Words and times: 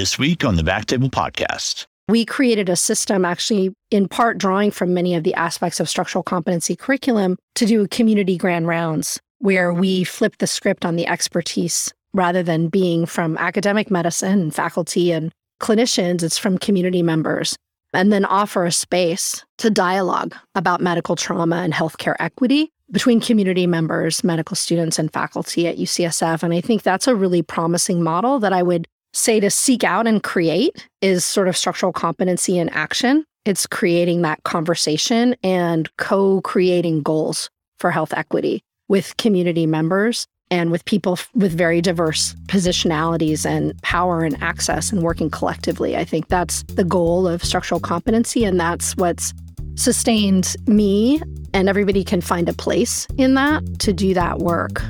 This 0.00 0.18
week 0.18 0.46
on 0.46 0.56
the 0.56 0.62
Backtable 0.62 1.10
Podcast. 1.10 1.84
We 2.08 2.24
created 2.24 2.70
a 2.70 2.74
system, 2.74 3.26
actually, 3.26 3.74
in 3.90 4.08
part 4.08 4.38
drawing 4.38 4.70
from 4.70 4.94
many 4.94 5.14
of 5.14 5.24
the 5.24 5.34
aspects 5.34 5.78
of 5.78 5.90
structural 5.90 6.22
competency 6.22 6.74
curriculum, 6.74 7.36
to 7.56 7.66
do 7.66 7.86
community 7.86 8.38
grand 8.38 8.66
rounds, 8.66 9.20
where 9.40 9.74
we 9.74 10.04
flip 10.04 10.38
the 10.38 10.46
script 10.46 10.86
on 10.86 10.96
the 10.96 11.06
expertise 11.06 11.92
rather 12.14 12.42
than 12.42 12.68
being 12.68 13.04
from 13.04 13.36
academic 13.36 13.90
medicine, 13.90 14.40
and 14.40 14.54
faculty, 14.54 15.12
and 15.12 15.32
clinicians, 15.60 16.22
it's 16.22 16.38
from 16.38 16.56
community 16.56 17.02
members. 17.02 17.54
And 17.92 18.10
then 18.10 18.24
offer 18.24 18.64
a 18.64 18.72
space 18.72 19.44
to 19.58 19.68
dialogue 19.68 20.34
about 20.54 20.80
medical 20.80 21.14
trauma 21.14 21.56
and 21.56 21.74
healthcare 21.74 22.16
equity 22.18 22.72
between 22.90 23.20
community 23.20 23.66
members, 23.66 24.24
medical 24.24 24.56
students, 24.56 24.98
and 24.98 25.12
faculty 25.12 25.66
at 25.66 25.76
UCSF. 25.76 26.42
And 26.42 26.54
I 26.54 26.62
think 26.62 26.84
that's 26.84 27.06
a 27.06 27.14
really 27.14 27.42
promising 27.42 28.02
model 28.02 28.38
that 28.38 28.54
I 28.54 28.62
would 28.62 28.88
say 29.12 29.40
to 29.40 29.50
seek 29.50 29.84
out 29.84 30.06
and 30.06 30.22
create 30.22 30.88
is 31.00 31.24
sort 31.24 31.48
of 31.48 31.56
structural 31.56 31.92
competency 31.92 32.58
in 32.58 32.68
action. 32.70 33.24
It's 33.44 33.66
creating 33.66 34.22
that 34.22 34.42
conversation 34.44 35.34
and 35.42 35.94
co 35.96 36.40
creating 36.42 37.02
goals 37.02 37.50
for 37.78 37.90
health 37.90 38.12
equity 38.14 38.62
with 38.88 39.16
community 39.16 39.66
members 39.66 40.26
and 40.50 40.70
with 40.70 40.84
people 40.84 41.18
with 41.34 41.56
very 41.56 41.80
diverse 41.80 42.34
positionalities 42.46 43.46
and 43.46 43.80
power 43.82 44.24
and 44.24 44.40
access 44.42 44.92
and 44.92 45.02
working 45.02 45.30
collectively. 45.30 45.96
I 45.96 46.04
think 46.04 46.28
that's 46.28 46.64
the 46.64 46.84
goal 46.84 47.26
of 47.28 47.44
structural 47.44 47.80
competency, 47.80 48.44
and 48.44 48.58
that's 48.58 48.96
what's 48.96 49.32
sustained 49.76 50.56
me. 50.66 51.22
And 51.52 51.68
everybody 51.68 52.04
can 52.04 52.20
find 52.20 52.48
a 52.48 52.52
place 52.52 53.06
in 53.16 53.34
that 53.34 53.80
to 53.80 53.92
do 53.92 54.14
that 54.14 54.38
work. 54.38 54.82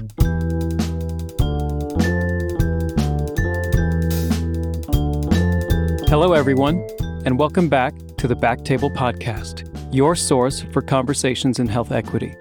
Hello, 6.11 6.33
everyone, 6.33 6.85
and 7.25 7.39
welcome 7.39 7.69
back 7.69 7.95
to 8.17 8.27
the 8.27 8.35
Backtable 8.35 8.93
Podcast, 8.93 9.63
your 9.95 10.17
source 10.17 10.63
for 10.73 10.83
conversations 10.83 11.61
in 11.61 11.69
health 11.69 11.93
equity. 11.93 12.35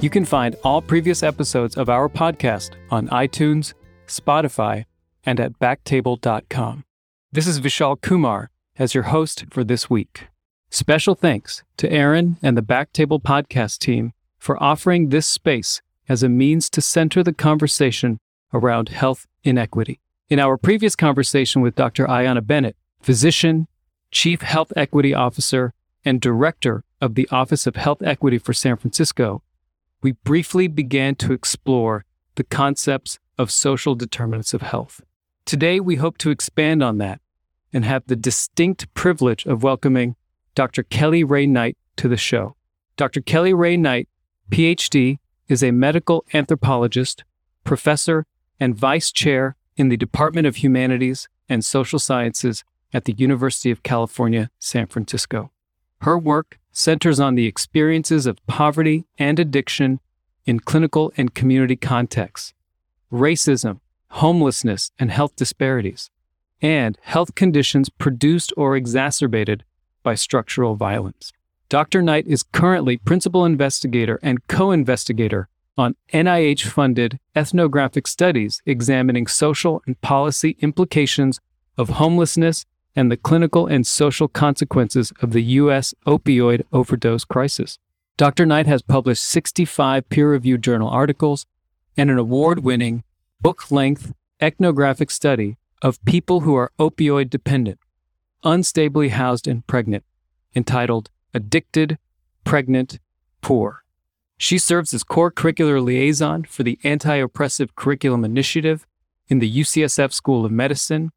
You 0.00 0.08
can 0.08 0.24
find 0.24 0.56
all 0.64 0.80
previous 0.80 1.22
episodes 1.22 1.76
of 1.76 1.90
our 1.90 2.08
podcast 2.08 2.76
on 2.90 3.08
iTunes, 3.08 3.74
Spotify, 4.06 4.86
and 5.22 5.38
at 5.38 5.58
backtable.com. 5.58 6.84
This 7.30 7.46
is 7.46 7.60
Vishal 7.60 8.00
Kumar 8.00 8.48
as 8.78 8.94
your 8.94 9.04
host 9.04 9.44
for 9.50 9.64
this 9.64 9.90
week. 9.90 10.28
Special 10.70 11.14
thanks 11.14 11.62
to 11.76 11.92
Aaron 11.92 12.38
and 12.40 12.56
the 12.56 12.62
Backtable 12.62 13.22
Podcast 13.22 13.80
team 13.80 14.14
for 14.38 14.60
offering 14.62 15.10
this 15.10 15.26
space 15.26 15.82
as 16.08 16.22
a 16.22 16.30
means 16.30 16.70
to 16.70 16.80
center 16.80 17.22
the 17.22 17.34
conversation 17.34 18.16
around 18.54 18.88
health 18.88 19.26
inequity. 19.42 20.00
In 20.30 20.40
our 20.40 20.56
previous 20.56 20.96
conversation 20.96 21.60
with 21.60 21.74
Dr. 21.74 22.06
Ayanna 22.06 22.46
Bennett, 22.46 22.76
physician, 23.04 23.68
chief 24.10 24.40
health 24.40 24.72
equity 24.76 25.12
officer, 25.12 25.74
and 26.06 26.20
director 26.20 26.84
of 27.00 27.14
the 27.14 27.28
Office 27.30 27.66
of 27.66 27.76
Health 27.76 28.02
Equity 28.02 28.38
for 28.38 28.54
San 28.54 28.76
Francisco, 28.76 29.42
we 30.02 30.12
briefly 30.12 30.68
began 30.68 31.14
to 31.16 31.32
explore 31.32 32.04
the 32.36 32.44
concepts 32.44 33.18
of 33.38 33.50
social 33.50 33.94
determinants 33.94 34.54
of 34.54 34.62
health. 34.62 35.02
Today, 35.44 35.80
we 35.80 35.96
hope 35.96 36.16
to 36.18 36.30
expand 36.30 36.82
on 36.82 36.98
that 36.98 37.20
and 37.72 37.84
have 37.84 38.04
the 38.06 38.16
distinct 38.16 38.92
privilege 38.94 39.44
of 39.44 39.62
welcoming 39.62 40.16
Dr. 40.54 40.82
Kelly 40.82 41.24
Ray 41.24 41.46
Knight 41.46 41.76
to 41.96 42.08
the 42.08 42.16
show. 42.16 42.56
Dr. 42.96 43.20
Kelly 43.20 43.52
Ray 43.52 43.76
Knight, 43.76 44.08
PhD, 44.50 45.18
is 45.48 45.62
a 45.62 45.72
medical 45.72 46.24
anthropologist, 46.32 47.24
professor, 47.64 48.24
and 48.58 48.74
vice 48.74 49.12
chair 49.12 49.56
in 49.76 49.90
the 49.90 49.96
Department 49.96 50.46
of 50.46 50.56
Humanities 50.56 51.28
and 51.50 51.64
Social 51.64 51.98
Sciences 51.98 52.64
at 52.94 53.04
the 53.04 53.14
University 53.18 53.70
of 53.70 53.82
California, 53.82 54.50
San 54.58 54.86
Francisco. 54.86 55.50
Her 56.02 56.16
work 56.16 56.58
centers 56.70 57.20
on 57.20 57.34
the 57.34 57.46
experiences 57.46 58.24
of 58.26 58.44
poverty 58.46 59.04
and 59.18 59.38
addiction 59.38 60.00
in 60.46 60.60
clinical 60.60 61.12
and 61.16 61.34
community 61.34 61.76
contexts, 61.76 62.54
racism, 63.12 63.80
homelessness, 64.08 64.92
and 64.98 65.10
health 65.10 65.34
disparities, 65.36 66.10
and 66.62 66.96
health 67.02 67.34
conditions 67.34 67.88
produced 67.88 68.52
or 68.56 68.76
exacerbated 68.76 69.64
by 70.02 70.14
structural 70.14 70.76
violence. 70.76 71.32
Dr. 71.68 72.02
Knight 72.02 72.26
is 72.28 72.42
currently 72.42 72.96
principal 72.98 73.44
investigator 73.44 74.20
and 74.22 74.46
co 74.46 74.70
investigator 74.70 75.48
on 75.76 75.96
NIH 76.12 76.62
funded 76.62 77.18
ethnographic 77.34 78.06
studies 78.06 78.62
examining 78.66 79.26
social 79.26 79.82
and 79.86 80.00
policy 80.00 80.56
implications 80.60 81.40
of 81.76 81.88
homelessness 81.88 82.64
and 82.96 83.10
the 83.10 83.16
clinical 83.16 83.66
and 83.66 83.86
social 83.86 84.28
consequences 84.28 85.12
of 85.20 85.32
the 85.32 85.42
U.S. 85.42 85.94
opioid 86.06 86.62
overdose 86.72 87.24
crisis. 87.24 87.78
Dr. 88.16 88.46
Knight 88.46 88.66
has 88.66 88.82
published 88.82 89.24
65 89.24 90.08
peer 90.08 90.30
reviewed 90.30 90.62
journal 90.62 90.88
articles 90.88 91.46
and 91.96 92.10
an 92.10 92.18
award 92.18 92.60
winning 92.60 93.02
book 93.40 93.70
length 93.70 94.12
ethnographic 94.40 95.10
study 95.10 95.56
of 95.82 96.04
people 96.04 96.40
who 96.40 96.54
are 96.54 96.72
opioid 96.78 97.30
dependent, 97.30 97.78
unstably 98.44 99.10
housed, 99.10 99.48
and 99.48 99.66
pregnant, 99.66 100.04
entitled 100.54 101.10
Addicted, 101.34 101.98
Pregnant, 102.44 103.00
Poor. 103.40 103.84
She 104.38 104.58
serves 104.58 104.94
as 104.94 105.02
core 105.04 105.30
curricular 105.30 105.82
liaison 105.82 106.44
for 106.44 106.62
the 106.62 106.78
Anti 106.84 107.16
Oppressive 107.16 107.74
Curriculum 107.74 108.24
Initiative 108.24 108.86
in 109.28 109.38
the 109.38 109.60
UCSF 109.60 110.12
School 110.12 110.44
of 110.44 110.52
Medicine 110.52 111.10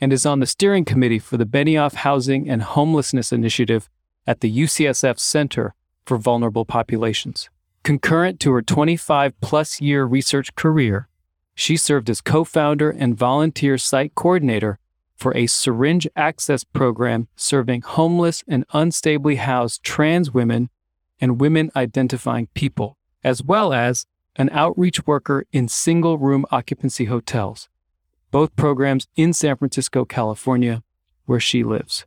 and 0.00 0.12
is 0.12 0.26
on 0.26 0.40
the 0.40 0.46
steering 0.46 0.84
committee 0.84 1.18
for 1.18 1.36
the 1.36 1.46
Benioff 1.46 1.94
Housing 1.94 2.48
and 2.48 2.62
Homelessness 2.62 3.32
Initiative 3.32 3.88
at 4.26 4.40
the 4.40 4.54
UCSF 4.54 5.18
Center 5.18 5.74
for 6.04 6.18
Vulnerable 6.18 6.64
Populations. 6.64 7.48
Concurrent 7.82 8.40
to 8.40 8.52
her 8.52 8.62
25 8.62 9.40
plus 9.40 9.80
year 9.80 10.04
research 10.04 10.54
career, 10.54 11.08
she 11.54 11.76
served 11.76 12.10
as 12.10 12.20
co 12.20 12.44
founder 12.44 12.90
and 12.90 13.16
volunteer 13.16 13.78
site 13.78 14.14
coordinator 14.14 14.78
for 15.16 15.34
a 15.34 15.46
syringe 15.46 16.06
access 16.14 16.64
program 16.64 17.28
serving 17.36 17.80
homeless 17.82 18.44
and 18.46 18.68
unstably 18.68 19.36
housed 19.36 19.82
trans 19.82 20.32
women 20.32 20.68
and 21.20 21.40
women 21.40 21.70
identifying 21.74 22.48
people, 22.54 22.98
as 23.24 23.42
well 23.42 23.72
as 23.72 24.04
an 24.34 24.50
outreach 24.52 25.06
worker 25.06 25.46
in 25.52 25.68
single 25.68 26.18
room 26.18 26.44
occupancy 26.50 27.06
hotels 27.06 27.70
both 28.36 28.54
programs 28.54 29.08
in 29.16 29.32
San 29.32 29.56
Francisco, 29.56 30.04
California, 30.04 30.82
where 31.24 31.40
she 31.40 31.64
lives. 31.64 32.04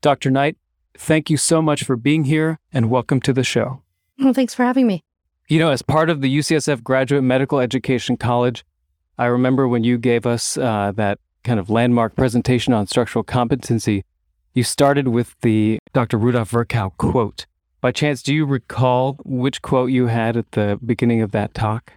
Dr. 0.00 0.30
Knight, 0.30 0.56
thank 0.96 1.28
you 1.28 1.36
so 1.36 1.60
much 1.60 1.82
for 1.82 1.96
being 1.96 2.22
here 2.22 2.60
and 2.72 2.88
welcome 2.88 3.20
to 3.22 3.32
the 3.32 3.42
show. 3.42 3.82
Well, 4.16 4.32
thanks 4.32 4.54
for 4.54 4.62
having 4.62 4.86
me. 4.86 5.02
You 5.48 5.58
know, 5.58 5.70
as 5.70 5.82
part 5.82 6.08
of 6.08 6.20
the 6.20 6.38
UCSF 6.38 6.84
Graduate 6.84 7.24
Medical 7.24 7.58
Education 7.58 8.16
College, 8.16 8.64
I 9.18 9.24
remember 9.24 9.66
when 9.66 9.82
you 9.82 9.98
gave 9.98 10.24
us 10.24 10.56
uh, 10.56 10.92
that 10.94 11.18
kind 11.42 11.58
of 11.58 11.68
landmark 11.68 12.14
presentation 12.14 12.72
on 12.72 12.86
structural 12.86 13.24
competency, 13.24 14.04
you 14.54 14.62
started 14.62 15.08
with 15.08 15.34
the 15.40 15.80
Dr. 15.92 16.16
Rudolf 16.16 16.50
Virchow 16.50 16.90
quote. 16.96 17.46
By 17.80 17.90
chance, 17.90 18.22
do 18.22 18.32
you 18.32 18.46
recall 18.46 19.18
which 19.24 19.62
quote 19.62 19.90
you 19.90 20.06
had 20.06 20.36
at 20.36 20.52
the 20.52 20.78
beginning 20.86 21.22
of 21.22 21.32
that 21.32 21.54
talk? 21.54 21.94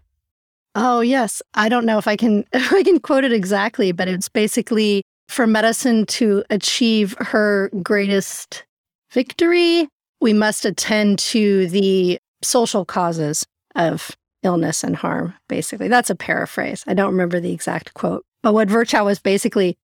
Oh, 0.76 1.02
yes. 1.02 1.42
I 1.54 1.70
don't 1.70 1.86
know 1.86 1.98
if 1.98 2.08
I 2.08 2.16
can 2.16 2.46
if 2.54 2.72
I 2.72 2.84
can 2.84 3.00
quote 3.00 3.24
it 3.24 3.34
exactly, 3.34 3.92
but 3.92 4.08
it's 4.08 4.30
basically 4.30 5.04
for 5.28 5.46
medicine 5.46 6.06
to 6.08 6.44
achieve 6.50 7.16
her 7.20 7.70
greatest 7.84 8.64
victory, 9.12 9.88
we 10.22 10.34
must 10.34 10.66
attend 10.66 11.20
to 11.20 11.68
the 11.68 12.20
social 12.42 12.84
causes 12.84 13.46
of 13.76 14.16
illness 14.44 14.84
and 14.84 14.96
harm, 14.96 15.34
basically. 15.48 15.88
That's 15.88 16.10
a 16.10 16.16
paraphrase. 16.16 16.84
I 16.88 16.94
don't 16.94 17.12
remember 17.12 17.40
the 17.40 17.54
exact 17.54 17.94
quote. 17.94 18.26
But 18.42 18.54
what 18.54 18.70
Virchow 18.70 19.06
was 19.06 19.20
basically 19.20 19.78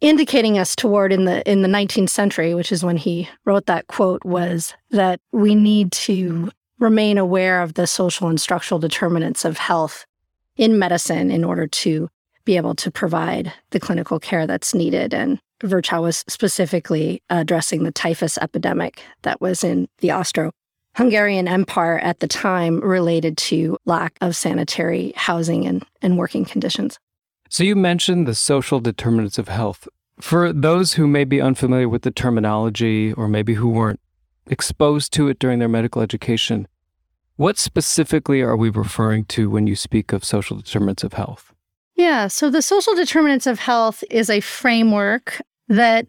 indicating 0.00 0.58
us 0.58 0.74
toward 0.74 1.12
in 1.12 1.24
the 1.24 1.48
in 1.50 1.62
the 1.62 1.68
19th 1.68 2.10
century, 2.10 2.54
which 2.54 2.72
is 2.72 2.84
when 2.84 2.96
he 2.96 3.28
wrote 3.44 3.66
that 3.66 3.86
quote, 3.86 4.24
was 4.24 4.74
that 4.90 5.20
we 5.32 5.54
need 5.54 5.92
to 5.92 6.50
remain 6.78 7.18
aware 7.18 7.62
of 7.62 7.74
the 7.74 7.86
social 7.86 8.28
and 8.28 8.40
structural 8.40 8.78
determinants 8.78 9.44
of 9.44 9.58
health 9.58 10.06
in 10.58 10.78
medicine 10.78 11.30
in 11.30 11.44
order 11.44 11.66
to 11.66 12.10
be 12.44 12.56
able 12.56 12.74
to 12.74 12.90
provide 12.90 13.52
the 13.70 13.80
clinical 13.80 14.18
care 14.18 14.46
that's 14.46 14.74
needed. 14.74 15.14
And 15.14 15.38
Virchow 15.62 16.02
was 16.02 16.24
specifically 16.28 17.22
addressing 17.30 17.84
the 17.84 17.92
typhus 17.92 18.38
epidemic 18.38 19.02
that 19.22 19.40
was 19.40 19.64
in 19.64 19.88
the 19.98 20.10
Austro 20.10 20.50
Hungarian 20.96 21.46
Empire 21.46 21.98
at 21.98 22.20
the 22.20 22.26
time 22.26 22.80
related 22.80 23.36
to 23.36 23.76
lack 23.84 24.18
of 24.20 24.34
sanitary 24.34 25.12
housing 25.14 25.66
and, 25.66 25.84
and 26.02 26.18
working 26.18 26.44
conditions. 26.44 26.98
So 27.48 27.64
you 27.64 27.76
mentioned 27.76 28.26
the 28.26 28.34
social 28.34 28.80
determinants 28.80 29.38
of 29.38 29.48
health. 29.48 29.86
For 30.20 30.52
those 30.52 30.94
who 30.94 31.06
may 31.06 31.24
be 31.24 31.40
unfamiliar 31.40 31.88
with 31.88 32.02
the 32.02 32.10
terminology 32.10 33.12
or 33.12 33.28
maybe 33.28 33.54
who 33.54 33.68
weren't 33.68 34.00
exposed 34.48 35.12
to 35.12 35.28
it 35.28 35.38
during 35.38 35.60
their 35.60 35.68
medical 35.68 36.02
education, 36.02 36.66
what 37.38 37.56
specifically 37.56 38.42
are 38.42 38.56
we 38.56 38.68
referring 38.68 39.24
to 39.24 39.48
when 39.48 39.68
you 39.68 39.76
speak 39.76 40.12
of 40.12 40.24
social 40.24 40.56
determinants 40.56 41.04
of 41.04 41.12
health? 41.12 41.54
Yeah. 41.94 42.26
So 42.26 42.50
the 42.50 42.62
social 42.62 42.96
determinants 42.96 43.46
of 43.46 43.60
health 43.60 44.02
is 44.10 44.28
a 44.28 44.40
framework 44.40 45.40
that 45.68 46.06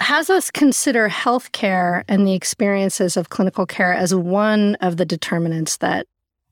has 0.00 0.30
us 0.30 0.50
consider 0.50 1.10
healthcare 1.10 2.02
and 2.08 2.26
the 2.26 2.32
experiences 2.32 3.18
of 3.18 3.28
clinical 3.28 3.66
care 3.66 3.92
as 3.92 4.14
one 4.14 4.74
of 4.76 4.96
the 4.96 5.04
determinants 5.04 5.76
that 5.76 6.06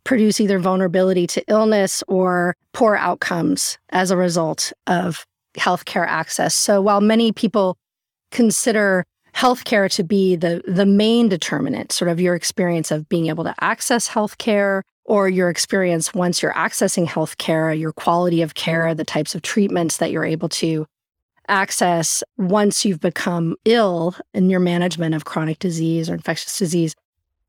produce 0.05 0.41
either 0.41 0.59
vulnerability 0.59 1.27
to 1.29 1.43
illness 1.49 2.05
or 2.07 2.55
poor 2.75 2.97
outcomes 2.97 3.79
as 3.91 4.11
a 4.11 4.17
result 4.17 4.75
of 4.87 5.27
healthcare 5.57 6.07
access. 6.07 6.55
So 6.55 6.83
while 6.83 7.01
many 7.01 7.33
people 7.33 7.79
consider 8.31 9.07
healthcare 9.35 9.91
to 9.95 10.03
be 10.03 10.37
the 10.37 10.63
the 10.67 10.87
main 10.87 11.29
determinant, 11.29 11.93
sort 11.93 12.11
of 12.11 12.21
your 12.21 12.35
experience 12.35 12.91
of 12.91 13.09
being 13.09 13.27
able 13.27 13.45
to 13.45 13.55
access 13.61 14.09
healthcare 14.09 14.83
or 15.05 15.29
your 15.29 15.49
experience 15.49 16.13
once 16.13 16.43
you're 16.43 16.53
accessing 16.53 17.07
healthcare, 17.07 17.79
your 17.79 17.93
quality 17.93 18.43
of 18.43 18.55
care, 18.55 18.85
mm-hmm. 18.85 18.97
the 18.97 19.05
types 19.05 19.35
of 19.35 19.43
treatments 19.43 19.97
that 19.97 20.11
you're 20.11 20.25
able 20.25 20.49
to 20.49 20.87
access 21.49 22.23
once 22.37 22.85
you've 22.85 23.01
become 23.01 23.57
ill 23.65 24.15
in 24.35 24.51
your 24.51 24.61
management 24.61 25.15
of 25.15 25.25
chronic 25.25 25.59
disease 25.59 26.11
or 26.11 26.15
infectious 26.15 26.59
disease. 26.59 26.95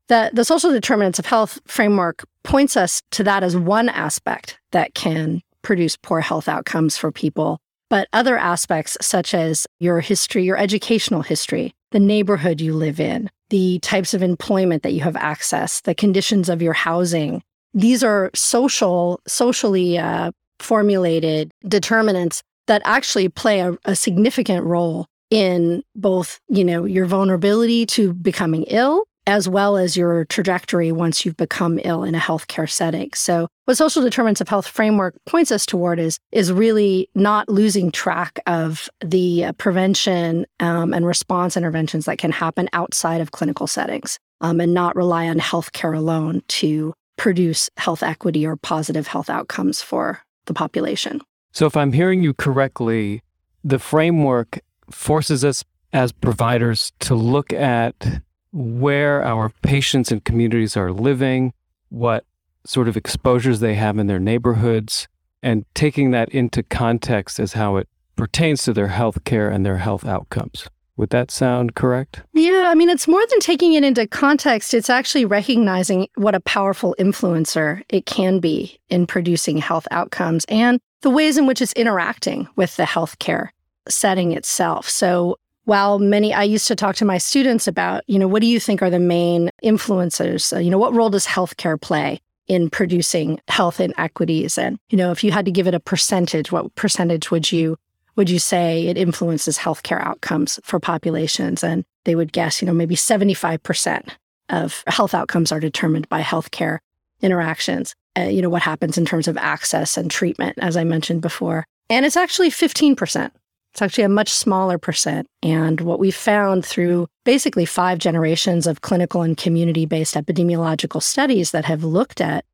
The, 0.08 0.30
the 0.32 0.44
social 0.44 0.72
determinants 0.72 1.18
of 1.18 1.26
health 1.26 1.60
framework 1.66 2.24
points 2.42 2.76
us 2.76 3.02
to 3.12 3.22
that 3.24 3.42
as 3.42 3.56
one 3.56 3.88
aspect 3.88 4.58
that 4.72 4.94
can 4.94 5.42
produce 5.62 5.96
poor 5.96 6.20
health 6.20 6.48
outcomes 6.48 6.96
for 6.96 7.12
people. 7.12 7.60
But 7.90 8.08
other 8.12 8.38
aspects, 8.38 8.96
such 9.00 9.34
as 9.34 9.66
your 9.80 10.00
history, 10.00 10.44
your 10.44 10.56
educational 10.56 11.22
history, 11.22 11.72
the 11.90 11.98
neighborhood 12.00 12.60
you 12.60 12.72
live 12.72 13.00
in, 13.00 13.28
the 13.50 13.80
types 13.80 14.14
of 14.14 14.22
employment 14.22 14.84
that 14.84 14.92
you 14.92 15.00
have 15.00 15.16
access, 15.16 15.80
the 15.80 15.94
conditions 15.94 16.48
of 16.48 16.62
your 16.62 16.72
housing, 16.72 17.42
these 17.74 18.02
are 18.02 18.30
social, 18.34 19.20
socially 19.26 19.98
uh, 19.98 20.30
formulated 20.60 21.50
determinants 21.66 22.42
that 22.68 22.82
actually 22.84 23.28
play 23.28 23.60
a, 23.60 23.76
a 23.84 23.96
significant 23.96 24.64
role 24.64 25.06
in 25.30 25.82
both, 25.96 26.38
you 26.48 26.64
know, 26.64 26.84
your 26.84 27.06
vulnerability 27.06 27.86
to 27.86 28.12
becoming 28.14 28.64
ill 28.64 29.04
as 29.26 29.48
well 29.48 29.76
as 29.76 29.96
your 29.96 30.24
trajectory 30.26 30.92
once 30.92 31.24
you've 31.24 31.36
become 31.36 31.78
ill 31.84 32.02
in 32.02 32.14
a 32.14 32.18
healthcare 32.18 32.68
setting. 32.68 33.10
So, 33.14 33.48
what 33.64 33.76
social 33.76 34.02
determinants 34.02 34.40
of 34.40 34.48
health 34.48 34.66
framework 34.66 35.14
points 35.26 35.52
us 35.52 35.66
toward 35.66 35.98
is 35.98 36.18
is 36.32 36.52
really 36.52 37.08
not 37.14 37.48
losing 37.48 37.90
track 37.90 38.40
of 38.46 38.88
the 39.00 39.46
uh, 39.46 39.52
prevention 39.52 40.46
um, 40.58 40.92
and 40.92 41.06
response 41.06 41.56
interventions 41.56 42.06
that 42.06 42.18
can 42.18 42.32
happen 42.32 42.68
outside 42.72 43.20
of 43.20 43.32
clinical 43.32 43.66
settings, 43.66 44.18
um, 44.40 44.60
and 44.60 44.74
not 44.74 44.96
rely 44.96 45.28
on 45.28 45.38
healthcare 45.38 45.96
alone 45.96 46.42
to 46.48 46.92
produce 47.16 47.68
health 47.76 48.02
equity 48.02 48.46
or 48.46 48.56
positive 48.56 49.06
health 49.06 49.28
outcomes 49.28 49.82
for 49.82 50.20
the 50.46 50.54
population. 50.54 51.20
So, 51.52 51.66
if 51.66 51.76
I'm 51.76 51.92
hearing 51.92 52.22
you 52.22 52.34
correctly, 52.34 53.22
the 53.62 53.78
framework 53.78 54.60
forces 54.90 55.44
us 55.44 55.64
as 55.92 56.12
providers 56.12 56.92
to 57.00 57.14
look 57.14 57.52
at 57.52 58.22
where 58.52 59.24
our 59.24 59.50
patients 59.62 60.10
and 60.10 60.24
communities 60.24 60.76
are 60.76 60.92
living, 60.92 61.52
what 61.88 62.24
sort 62.64 62.88
of 62.88 62.96
exposures 62.96 63.60
they 63.60 63.74
have 63.74 63.98
in 63.98 64.06
their 64.06 64.18
neighborhoods, 64.18 65.08
and 65.42 65.64
taking 65.74 66.10
that 66.10 66.28
into 66.30 66.62
context 66.62 67.40
as 67.40 67.54
how 67.54 67.76
it 67.76 67.88
pertains 68.16 68.62
to 68.64 68.72
their 68.72 68.88
health 68.88 69.24
care 69.24 69.48
and 69.48 69.64
their 69.64 69.78
health 69.78 70.04
outcomes. 70.04 70.68
Would 70.96 71.10
that 71.10 71.30
sound 71.30 71.74
correct? 71.74 72.22
Yeah, 72.34 72.66
I 72.68 72.74
mean, 72.74 72.90
it's 72.90 73.08
more 73.08 73.24
than 73.30 73.40
taking 73.40 73.72
it 73.72 73.84
into 73.84 74.06
context. 74.06 74.74
It's 74.74 74.90
actually 74.90 75.24
recognizing 75.24 76.08
what 76.16 76.34
a 76.34 76.40
powerful 76.40 76.94
influencer 76.98 77.82
it 77.88 78.04
can 78.04 78.38
be 78.38 78.78
in 78.90 79.06
producing 79.06 79.56
health 79.56 79.88
outcomes 79.90 80.44
and 80.50 80.78
the 81.00 81.08
ways 81.08 81.38
in 81.38 81.46
which 81.46 81.62
it's 81.62 81.72
interacting 81.72 82.46
with 82.56 82.76
the 82.76 82.82
healthcare 82.82 83.48
setting 83.88 84.32
itself. 84.32 84.90
So 84.90 85.38
while 85.70 86.00
many, 86.00 86.34
I 86.34 86.42
used 86.42 86.66
to 86.66 86.74
talk 86.74 86.96
to 86.96 87.04
my 87.04 87.18
students 87.18 87.68
about, 87.68 88.02
you 88.08 88.18
know, 88.18 88.26
what 88.26 88.40
do 88.40 88.48
you 88.48 88.58
think 88.58 88.82
are 88.82 88.90
the 88.90 88.98
main 88.98 89.50
influencers? 89.62 90.52
Uh, 90.52 90.58
you 90.58 90.68
know, 90.68 90.78
what 90.78 90.92
role 90.92 91.10
does 91.10 91.24
healthcare 91.26 91.80
play 91.80 92.20
in 92.48 92.68
producing 92.68 93.38
health 93.46 93.78
inequities? 93.78 94.58
And, 94.58 94.80
you 94.88 94.98
know, 94.98 95.12
if 95.12 95.22
you 95.22 95.30
had 95.30 95.44
to 95.44 95.52
give 95.52 95.68
it 95.68 95.74
a 95.74 95.78
percentage, 95.78 96.50
what 96.50 96.74
percentage 96.74 97.30
would 97.30 97.52
you 97.52 97.76
would 98.16 98.28
you 98.28 98.40
say 98.40 98.88
it 98.88 98.98
influences 98.98 99.58
healthcare 99.58 100.02
outcomes 100.02 100.58
for 100.64 100.80
populations? 100.80 101.62
And 101.62 101.84
they 102.04 102.16
would 102.16 102.32
guess, 102.32 102.60
you 102.60 102.66
know, 102.66 102.74
maybe 102.74 102.96
75% 102.96 104.08
of 104.48 104.82
health 104.88 105.14
outcomes 105.14 105.52
are 105.52 105.60
determined 105.60 106.08
by 106.08 106.20
healthcare 106.20 106.80
interactions 107.22 107.94
uh, 108.18 108.22
you 108.22 108.42
know, 108.42 108.48
what 108.48 108.62
happens 108.62 108.98
in 108.98 109.04
terms 109.04 109.28
of 109.28 109.36
access 109.36 109.96
and 109.96 110.10
treatment, 110.10 110.58
as 110.60 110.76
I 110.76 110.82
mentioned 110.82 111.22
before. 111.22 111.64
And 111.88 112.04
it's 112.04 112.16
actually 112.16 112.50
15%. 112.50 113.30
It's 113.72 113.82
actually 113.82 114.04
a 114.04 114.08
much 114.08 114.30
smaller 114.30 114.78
percent. 114.78 115.28
And 115.42 115.80
what 115.80 116.00
we 116.00 116.10
found 116.10 116.64
through 116.64 117.06
basically 117.24 117.64
five 117.64 117.98
generations 117.98 118.66
of 118.66 118.80
clinical 118.80 119.22
and 119.22 119.36
community 119.36 119.86
based 119.86 120.14
epidemiological 120.14 121.02
studies 121.02 121.52
that 121.52 121.64
have 121.64 121.84
looked 121.84 122.20
at 122.20 122.44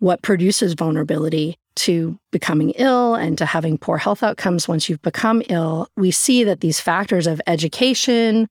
what 0.00 0.22
produces 0.22 0.74
vulnerability 0.74 1.56
to 1.76 2.18
becoming 2.30 2.70
ill 2.70 3.14
and 3.14 3.38
to 3.38 3.46
having 3.46 3.78
poor 3.78 3.98
health 3.98 4.22
outcomes 4.22 4.68
once 4.68 4.88
you've 4.88 5.02
become 5.02 5.42
ill, 5.48 5.88
we 5.96 6.10
see 6.10 6.44
that 6.44 6.60
these 6.60 6.80
factors 6.80 7.26
of 7.26 7.40
education, 7.46 8.48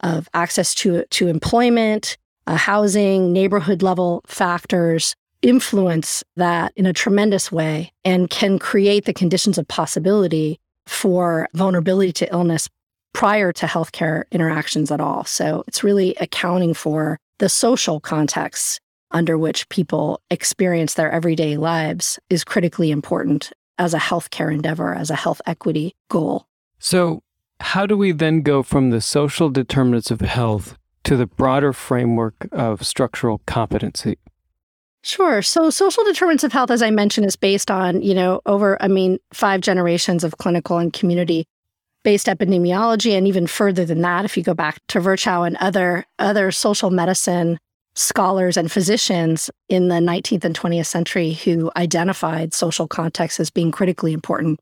of 0.00 0.28
access 0.34 0.74
to, 0.74 1.04
to 1.06 1.28
employment, 1.28 2.16
uh, 2.46 2.56
housing, 2.56 3.32
neighborhood 3.32 3.82
level 3.82 4.22
factors 4.26 5.14
influence 5.42 6.22
that 6.36 6.72
in 6.76 6.86
a 6.86 6.92
tremendous 6.92 7.50
way 7.50 7.92
and 8.04 8.30
can 8.30 8.58
create 8.58 9.04
the 9.04 9.14
conditions 9.14 9.56
of 9.58 9.66
possibility 9.66 10.59
for 10.86 11.48
vulnerability 11.54 12.12
to 12.12 12.32
illness 12.32 12.68
prior 13.12 13.52
to 13.52 13.66
healthcare 13.66 14.24
interactions 14.30 14.90
at 14.90 15.00
all. 15.00 15.24
So 15.24 15.64
it's 15.66 15.84
really 15.84 16.14
accounting 16.16 16.74
for 16.74 17.18
the 17.38 17.48
social 17.48 18.00
contexts 18.00 18.80
under 19.10 19.36
which 19.36 19.68
people 19.68 20.20
experience 20.30 20.94
their 20.94 21.10
everyday 21.10 21.56
lives 21.56 22.18
is 22.28 22.44
critically 22.44 22.90
important 22.90 23.52
as 23.78 23.94
a 23.94 23.98
healthcare 23.98 24.52
endeavor, 24.52 24.94
as 24.94 25.10
a 25.10 25.16
health 25.16 25.40
equity 25.46 25.94
goal. 26.08 26.46
So, 26.78 27.22
how 27.60 27.86
do 27.86 27.96
we 27.96 28.12
then 28.12 28.42
go 28.42 28.62
from 28.62 28.90
the 28.90 29.00
social 29.00 29.50
determinants 29.50 30.10
of 30.10 30.20
health 30.20 30.78
to 31.04 31.16
the 31.16 31.26
broader 31.26 31.72
framework 31.72 32.48
of 32.52 32.86
structural 32.86 33.40
competency? 33.46 34.18
Sure. 35.02 35.40
So 35.40 35.70
social 35.70 36.04
determinants 36.04 36.44
of 36.44 36.52
health, 36.52 36.70
as 36.70 36.82
I 36.82 36.90
mentioned, 36.90 37.26
is 37.26 37.36
based 37.36 37.70
on, 37.70 38.02
you 38.02 38.14
know, 38.14 38.42
over, 38.44 38.80
I 38.82 38.88
mean, 38.88 39.18
five 39.32 39.62
generations 39.62 40.24
of 40.24 40.36
clinical 40.36 40.78
and 40.78 40.92
community 40.92 41.46
based 42.02 42.26
epidemiology. 42.26 43.16
And 43.16 43.26
even 43.26 43.46
further 43.46 43.84
than 43.84 44.02
that, 44.02 44.24
if 44.24 44.36
you 44.36 44.42
go 44.42 44.54
back 44.54 44.78
to 44.88 45.00
Virchow 45.00 45.42
and 45.42 45.56
other 45.56 46.04
other 46.18 46.50
social 46.50 46.90
medicine 46.90 47.58
scholars 47.94 48.56
and 48.56 48.70
physicians 48.70 49.50
in 49.68 49.88
the 49.88 49.96
19th 49.96 50.44
and 50.44 50.58
20th 50.58 50.86
century 50.86 51.32
who 51.32 51.70
identified 51.76 52.54
social 52.54 52.86
context 52.86 53.40
as 53.40 53.50
being 53.50 53.70
critically 53.70 54.12
important 54.12 54.60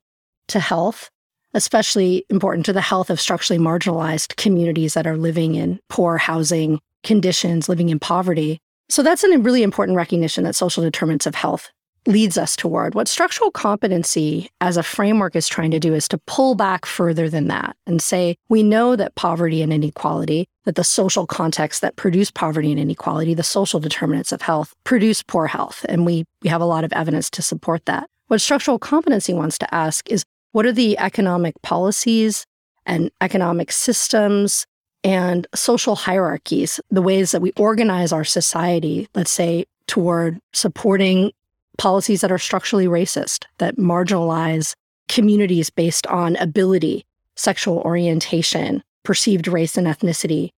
to 0.49 0.61
health, 0.61 1.11
especially 1.54 2.25
important 2.30 2.64
to 2.66 2.73
the 2.73 2.80
health 2.80 3.11
of 3.11 3.21
structurally 3.21 3.62
marginalized 3.62 4.37
communities 4.37 4.95
that 4.95 5.07
are 5.07 5.16
living 5.16 5.54
in 5.54 5.78
poor 5.88 6.16
housing 6.16 6.80
conditions, 7.04 7.68
living 7.68 7.90
in 7.90 7.99
poverty. 7.99 8.61
So 8.88 9.02
that's 9.02 9.25
a 9.25 9.38
really 9.38 9.62
important 9.62 9.97
recognition 9.97 10.45
that 10.45 10.54
social 10.54 10.83
determinants 10.83 11.26
of 11.26 11.35
health 11.35 11.71
leads 12.07 12.38
us 12.38 12.57
toward. 12.57 12.95
What 12.95 13.07
structural 13.07 13.50
competency 13.50 14.49
as 14.62 14.78
a 14.78 14.83
framework 14.83 15.37
is 15.37 15.47
trying 15.47 15.71
to 15.73 15.78
do 15.78 15.95
is 15.95 16.09
to 16.09 16.18
pull 16.26 16.54
back 16.54 16.87
further 16.87 17.28
than 17.28 17.49
that 17.49 17.76
and 17.87 18.00
say, 18.00 18.37
we 18.49 18.62
know 18.62 18.97
that 18.97 19.14
poverty 19.14 19.61
and 19.61 19.73
inequality, 19.73 20.49
that 20.64 20.75
the 20.75 20.85
social 20.85 21.26
context 21.26 21.83
that 21.83 21.97
produce 21.97 22.30
poverty 22.30 22.71
and 22.71 22.80
inequality, 22.80 23.35
the 23.35 23.42
social 23.42 23.78
determinants 23.78 24.33
of 24.33 24.40
health, 24.40 24.75
produce 24.85 25.23
poor 25.23 25.47
health. 25.47 25.85
And 25.88 26.07
we, 26.07 26.25
we 26.42 26.49
have 26.49 26.62
a 26.62 26.66
lot 26.66 26.85
of 26.85 26.92
evidence 26.95 27.28
to 27.30 27.42
support 27.42 27.85
that. 27.85 28.09
What 28.28 28.40
structural 28.40 28.78
competency 28.78 29.35
wants 29.35 29.59
to 29.59 29.75
ask 29.75 30.11
is 30.11 30.25
what 30.52 30.64
are 30.64 30.73
the 30.73 30.99
economic 30.99 31.61
policies 31.62 32.47
and 32.87 33.11
economic 33.21 33.71
systems 33.71 34.66
and 35.09 35.47
social 35.55 35.97
hierarchies, 35.97 36.81
the 36.91 37.00
ways 37.00 37.31
that 37.31 37.41
we 37.41 37.53
organize 37.53 38.12
our 38.12 38.25
society, 38.25 39.09
let's 39.15 39.31
say, 39.31 39.65
toward 39.87 40.38
supporting 40.53 41.33
policies 41.79 42.21
that 42.21 42.31
are 42.31 42.37
structurally 42.38 42.87
racist, 42.87 43.47
that 43.57 43.79
marginalize 43.79 44.75
communities 45.09 45.71
based 45.71 46.07
on 46.09 46.37
ability, 46.37 47.07
sexual 47.37 47.79
orientation, 47.79 48.83
perceived 49.03 49.49
race 49.49 49.79
and 49.79 49.87
ethnicity, 49.87 50.50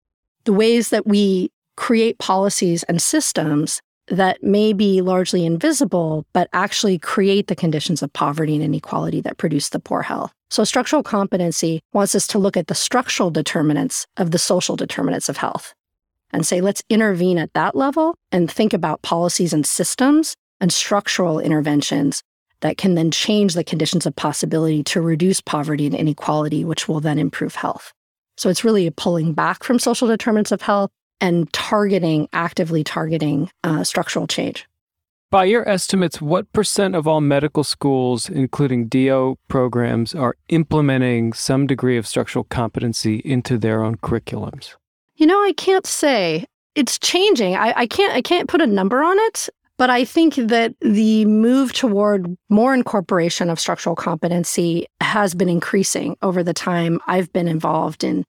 the 0.47 0.52
ways 0.52 0.90
that 0.90 1.07
we 1.07 1.52
create 1.76 2.19
policies 2.19 2.83
and 2.85 3.00
systems 3.00 3.80
that 4.11 4.43
may 4.43 4.73
be 4.73 5.00
largely 5.00 5.47
invisible, 5.47 6.26
but 6.33 6.49
actually 6.52 6.99
create 6.99 7.47
the 7.47 7.57
conditions 7.57 8.02
of 8.02 8.12
poverty 8.12 8.55
and 8.57 8.64
inequality 8.64 9.21
that 9.23 9.38
produce 9.38 9.71
the 9.71 9.79
poor 9.79 10.02
health. 10.02 10.33
So, 10.50 10.64
structural 10.64 11.02
competency 11.02 11.81
wants 11.93 12.14
us 12.14 12.26
to 12.29 12.38
look 12.38 12.57
at 12.57 12.67
the 12.67 12.75
structural 12.75 13.31
determinants 13.31 14.07
of 14.17 14.33
the 14.33 14.38
social 14.38 14.76
determinants 14.76 15.29
of 15.29 15.37
health 15.37 15.75
and 16.33 16.47
say, 16.47 16.61
let's 16.61 16.83
intervene 16.90 17.38
at 17.38 17.52
that 17.55 17.75
level 17.75 18.17
and 18.33 18.50
think 18.50 18.73
about 18.73 19.02
policies 19.02 19.52
and 19.52 19.64
systems 19.64 20.35
and 20.61 20.73
structural 20.73 21.38
interventions 21.40 22.23
that 22.61 22.76
can 22.76 22.95
then 22.95 23.11
change 23.11 23.55
the 23.55 23.64
conditions 23.64 24.07
of 24.07 24.14
possibility 24.17 24.83
to 24.85 25.00
reduce 25.00 25.40
poverty 25.40 25.87
and 25.87 25.95
inequality, 25.95 26.64
which 26.64 26.88
will 26.88 27.00
then 27.00 27.19
improve 27.19 27.55
health. 27.55 27.93
So 28.37 28.49
it's 28.49 28.64
really 28.64 28.87
a 28.87 28.93
pulling 28.93 29.33
back 29.35 29.62
from 29.62 29.79
social 29.79 30.09
determinants 30.09 30.52
of 30.52 30.62
health 30.62 30.90
and 31.20 31.52
targeting, 31.52 32.28
actively 32.32 32.84
targeting 32.84 33.50
uh, 33.64 33.84
structural 33.84 34.26
change. 34.26 34.66
By 35.30 35.44
your 35.44 35.68
estimates, 35.68 36.20
what 36.20 36.52
percent 36.52 36.96
of 36.96 37.06
all 37.06 37.20
medical 37.20 37.62
schools, 37.62 38.28
including 38.28 38.88
DO 38.88 39.38
programs, 39.46 40.12
are 40.12 40.34
implementing 40.48 41.32
some 41.32 41.68
degree 41.68 41.96
of 41.96 42.06
structural 42.06 42.44
competency 42.44 43.18
into 43.24 43.56
their 43.56 43.84
own 43.84 43.96
curriculums? 43.96 44.74
You 45.14 45.26
know, 45.26 45.40
I 45.40 45.52
can't 45.52 45.86
say. 45.86 46.46
It's 46.74 46.98
changing. 46.98 47.54
I, 47.54 47.72
I 47.76 47.86
can't 47.86 48.12
I 48.12 48.22
can't 48.22 48.48
put 48.48 48.60
a 48.60 48.66
number 48.66 49.02
on 49.02 49.18
it, 49.20 49.48
but 49.76 49.88
I 49.88 50.04
think 50.04 50.34
that 50.34 50.74
the 50.80 51.24
move 51.26 51.72
toward 51.72 52.36
more 52.48 52.74
incorporation 52.74 53.50
of 53.50 53.60
structural 53.60 53.94
competency 53.94 54.86
has 55.00 55.34
been 55.34 55.48
increasing 55.48 56.16
over 56.22 56.42
the 56.42 56.54
time 56.54 57.00
I've 57.06 57.32
been 57.32 57.48
involved 57.48 58.02
in 58.02 58.24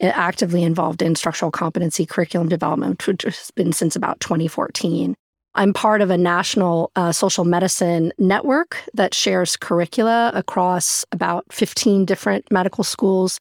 actively 0.00 0.62
involved 0.62 1.02
in 1.02 1.14
structural 1.14 1.50
competency 1.50 2.06
curriculum 2.06 2.48
development, 2.48 3.06
which 3.06 3.22
has 3.22 3.50
been 3.54 3.72
since 3.72 3.96
about 3.96 4.20
2014. 4.20 5.14
I'm 5.54 5.72
part 5.72 6.02
of 6.02 6.10
a 6.10 6.18
national 6.18 6.90
uh, 6.96 7.12
social 7.12 7.46
medicine 7.46 8.12
network 8.18 8.76
that 8.92 9.14
shares 9.14 9.56
curricula 9.56 10.30
across 10.34 11.04
about 11.12 11.46
15 11.50 12.04
different 12.04 12.50
medical 12.52 12.84
schools 12.84 13.38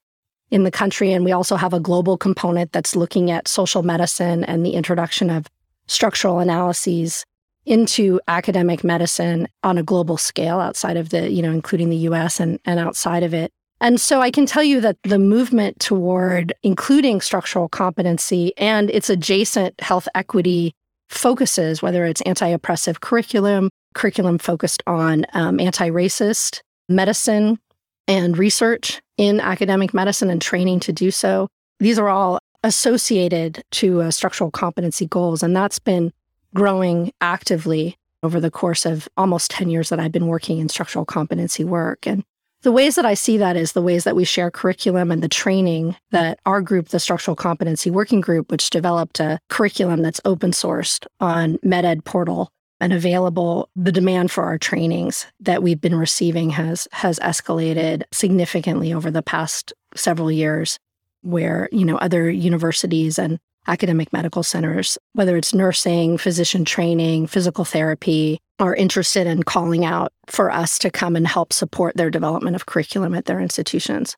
in 0.50 0.64
the 0.64 0.72
country. 0.72 1.12
And 1.12 1.26
we 1.26 1.34
also 1.34 1.58
have 1.58 1.74
a 1.74 1.80
global 1.80 2.18
component 2.18 2.72
that's 2.72 2.96
looking 2.96 3.32
at 3.32 3.50
social 3.50 3.84
medicine 3.84 4.46
and 4.46 4.66
the 4.66 4.72
introduction 4.72 5.30
of 5.30 5.48
structural 5.88 6.40
analyses 6.40 7.26
into 7.66 8.22
academic 8.28 8.84
medicine 8.84 9.48
on 9.64 9.78
a 9.78 9.84
global 9.84 10.18
scale 10.18 10.60
outside 10.60 10.96
of 10.96 11.10
the, 11.10 11.30
you 11.30 11.42
know, 11.42 11.52
including 11.52 11.90
the 11.90 11.98
US 11.98 12.40
and, 12.40 12.60
and 12.64 12.80
outside 12.80 13.24
of 13.24 13.34
it. 13.34 13.52
And 13.82 14.00
so 14.00 14.22
I 14.22 14.32
can 14.32 14.46
tell 14.46 14.64
you 14.64 14.80
that 14.82 14.98
the 15.04 15.20
movement 15.20 15.80
toward 15.80 16.54
including 16.64 17.22
structural 17.22 17.68
competency 17.68 18.58
and 18.58 18.90
its 18.90 19.10
adjacent 19.10 19.80
health 19.82 20.08
equity 20.16 20.74
focuses, 21.10 21.82
whether 21.82 22.06
it's 22.06 22.22
anti 22.22 22.48
oppressive 22.48 23.02
curriculum, 23.02 23.70
curriculum 23.94 24.38
focused 24.38 24.82
on 24.88 25.26
um, 25.34 25.60
anti 25.60 25.90
racist 25.90 26.62
medicine 26.88 27.60
and 28.08 28.38
research 28.38 29.02
in 29.18 29.40
academic 29.40 29.94
medicine 29.94 30.30
and 30.30 30.42
training 30.42 30.80
to 30.80 30.94
do 30.94 31.12
so. 31.12 31.48
These 31.80 32.00
are 32.00 32.10
all 32.10 32.40
associated 32.64 33.64
to 33.72 34.02
uh, 34.02 34.12
structural 34.12 34.52
competency 34.52 35.06
goals. 35.06 35.44
And 35.44 35.56
that's 35.56 35.80
been 35.80 36.12
growing 36.54 37.12
actively 37.22 37.98
over 38.24 38.40
the 38.40 38.50
course 38.50 38.86
of 38.86 39.08
almost 39.18 39.52
10 39.52 39.70
years 39.70 39.90
that 39.90 40.00
I've 40.00 40.12
been 40.12 40.28
working 40.28 40.58
in 40.60 40.70
structural 40.70 41.06
competency 41.06 41.64
work. 41.64 42.08
And 42.08 42.24
the 42.66 42.72
ways 42.72 42.96
that 42.96 43.06
I 43.06 43.14
see 43.14 43.38
that 43.38 43.56
is 43.56 43.74
the 43.74 43.82
ways 43.82 44.06
that 44.06 44.16
we 44.16 44.26
share 44.26 44.50
curriculum 44.50 45.12
and 45.12 45.22
the 45.22 45.30
training 45.30 45.96
that 46.10 46.40
our 46.48 46.62
group, 46.62 46.88
the 46.88 47.00
Structural 47.00 47.36
Competency 47.36 47.92
Working 47.92 48.22
Group, 48.22 48.52
which 48.52 48.72
developed 48.72 49.20
a 49.20 49.40
curriculum 49.50 50.02
that's 50.02 50.20
open 50.26 50.50
sourced 50.50 51.06
on 51.20 51.60
MedEd 51.60 52.06
portal 52.06 52.50
and 52.80 52.92
available, 52.92 53.70
the 53.76 53.92
demand 53.92 54.32
for 54.32 54.46
our 54.46 54.58
trainings 54.58 55.28
that 55.40 55.62
we've 55.62 55.80
been 55.80 55.94
receiving 55.94 56.50
has 56.50 56.88
has 56.92 57.20
escalated 57.20 58.02
significantly 58.12 58.92
over 58.92 59.12
the 59.12 59.22
past 59.22 59.72
several 59.96 60.32
years, 60.32 60.80
where 61.22 61.70
you 61.72 61.86
know 61.86 61.98
other 61.98 62.32
universities 62.32 63.20
and 63.20 63.38
academic 63.68 64.12
medical 64.14 64.44
centers, 64.44 64.98
whether 65.14 65.38
it's 65.38 65.54
nursing, 65.54 66.18
physician 66.18 66.66
training, 66.66 67.28
physical 67.28 67.66
therapy, 67.66 68.40
are 68.60 68.76
interested 68.76 69.28
in 69.28 69.44
calling 69.44 69.84
out 69.84 70.14
for 70.28 70.52
us 70.52 70.80
to 70.80 70.90
come 70.90 71.16
and 71.16 71.28
help 71.28 71.52
support 71.52 71.98
their 71.98 72.10
development 72.10 72.56
of 72.56 72.66
curriculum 72.66 73.14
at 73.14 73.26
their 73.26 73.40
institutions. 73.40 74.16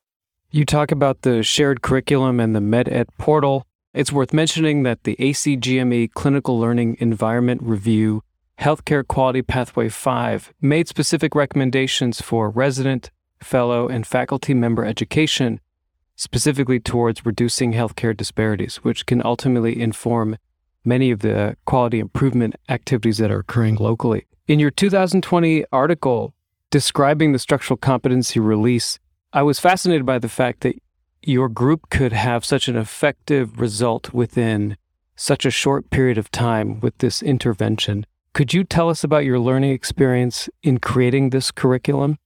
You 0.50 0.64
talk 0.64 0.90
about 0.90 1.22
the 1.22 1.42
shared 1.42 1.82
curriculum 1.82 2.40
and 2.40 2.54
the 2.54 2.60
MedEd 2.60 3.06
portal. 3.18 3.66
It's 3.92 4.12
worth 4.12 4.32
mentioning 4.32 4.82
that 4.84 5.04
the 5.04 5.16
ACGME 5.16 6.12
Clinical 6.14 6.58
Learning 6.58 6.96
Environment 7.00 7.60
Review 7.62 8.22
Healthcare 8.60 9.06
Quality 9.06 9.42
Pathway 9.42 9.88
5 9.88 10.52
made 10.60 10.88
specific 10.88 11.34
recommendations 11.34 12.20
for 12.20 12.50
resident, 12.50 13.10
fellow, 13.40 13.88
and 13.88 14.06
faculty 14.06 14.52
member 14.52 14.84
education 14.84 15.60
specifically 16.18 16.80
towards 16.80 17.24
reducing 17.24 17.72
healthcare 17.72 18.14
disparities, 18.14 18.76
which 18.78 19.06
can 19.06 19.24
ultimately 19.24 19.80
inform 19.80 20.36
many 20.84 21.10
of 21.12 21.20
the 21.20 21.56
quality 21.64 22.00
improvement 22.00 22.56
activities 22.68 23.18
that 23.18 23.30
are 23.30 23.38
occurring 23.38 23.76
locally. 23.76 24.26
In 24.48 24.58
your 24.58 24.72
2020 24.72 25.64
article 25.72 26.34
describing 26.70 27.32
the 27.32 27.38
structural 27.38 27.76
competency 27.76 28.40
release, 28.40 28.98
I 29.32 29.42
was 29.42 29.60
fascinated 29.60 30.04
by 30.04 30.18
the 30.18 30.28
fact 30.28 30.60
that 30.62 30.74
your 31.22 31.48
group 31.48 31.88
could 31.90 32.12
have 32.12 32.44
such 32.44 32.68
an 32.68 32.76
effective 32.76 33.60
result 33.60 34.12
within 34.12 34.76
such 35.14 35.46
a 35.46 35.50
short 35.50 35.90
period 35.90 36.18
of 36.18 36.30
time 36.30 36.80
with 36.80 36.98
this 36.98 37.22
intervention. 37.22 38.06
Could 38.32 38.52
you 38.52 38.64
tell 38.64 38.88
us 38.88 39.04
about 39.04 39.24
your 39.24 39.38
learning 39.38 39.70
experience 39.70 40.48
in 40.62 40.78
creating 40.78 41.30
this 41.30 41.50
curriculum? 41.50 42.18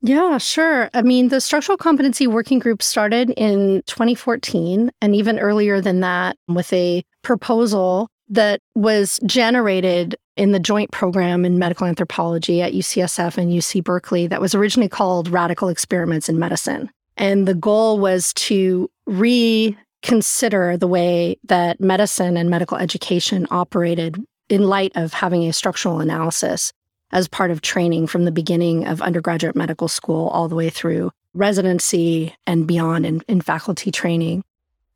Yeah, 0.00 0.38
sure. 0.38 0.90
I 0.94 1.02
mean, 1.02 1.28
the 1.28 1.40
structural 1.40 1.76
competency 1.76 2.26
working 2.26 2.60
group 2.60 2.82
started 2.82 3.30
in 3.30 3.82
2014 3.86 4.90
and 5.02 5.14
even 5.14 5.38
earlier 5.38 5.80
than 5.80 6.00
that 6.00 6.36
with 6.46 6.72
a 6.72 7.02
proposal 7.22 8.08
that 8.28 8.60
was 8.74 9.18
generated 9.26 10.14
in 10.36 10.52
the 10.52 10.60
joint 10.60 10.92
program 10.92 11.44
in 11.44 11.58
medical 11.58 11.86
anthropology 11.86 12.62
at 12.62 12.74
UCSF 12.74 13.38
and 13.38 13.50
UC 13.50 13.82
Berkeley 13.82 14.28
that 14.28 14.40
was 14.40 14.54
originally 14.54 14.88
called 14.88 15.28
Radical 15.28 15.68
Experiments 15.68 16.28
in 16.28 16.38
Medicine. 16.38 16.90
And 17.16 17.48
the 17.48 17.54
goal 17.54 17.98
was 17.98 18.32
to 18.34 18.88
reconsider 19.06 20.76
the 20.76 20.86
way 20.86 21.38
that 21.44 21.80
medicine 21.80 22.36
and 22.36 22.48
medical 22.48 22.76
education 22.76 23.48
operated 23.50 24.22
in 24.48 24.68
light 24.68 24.92
of 24.94 25.12
having 25.12 25.44
a 25.44 25.52
structural 25.52 26.00
analysis 26.00 26.72
as 27.12 27.28
part 27.28 27.50
of 27.50 27.60
training 27.60 28.06
from 28.06 28.24
the 28.24 28.32
beginning 28.32 28.86
of 28.86 29.00
undergraduate 29.00 29.56
medical 29.56 29.88
school 29.88 30.28
all 30.28 30.48
the 30.48 30.54
way 30.54 30.70
through 30.70 31.10
residency 31.34 32.34
and 32.46 32.66
beyond 32.66 33.06
in, 33.06 33.22
in 33.28 33.40
faculty 33.40 33.90
training. 33.90 34.42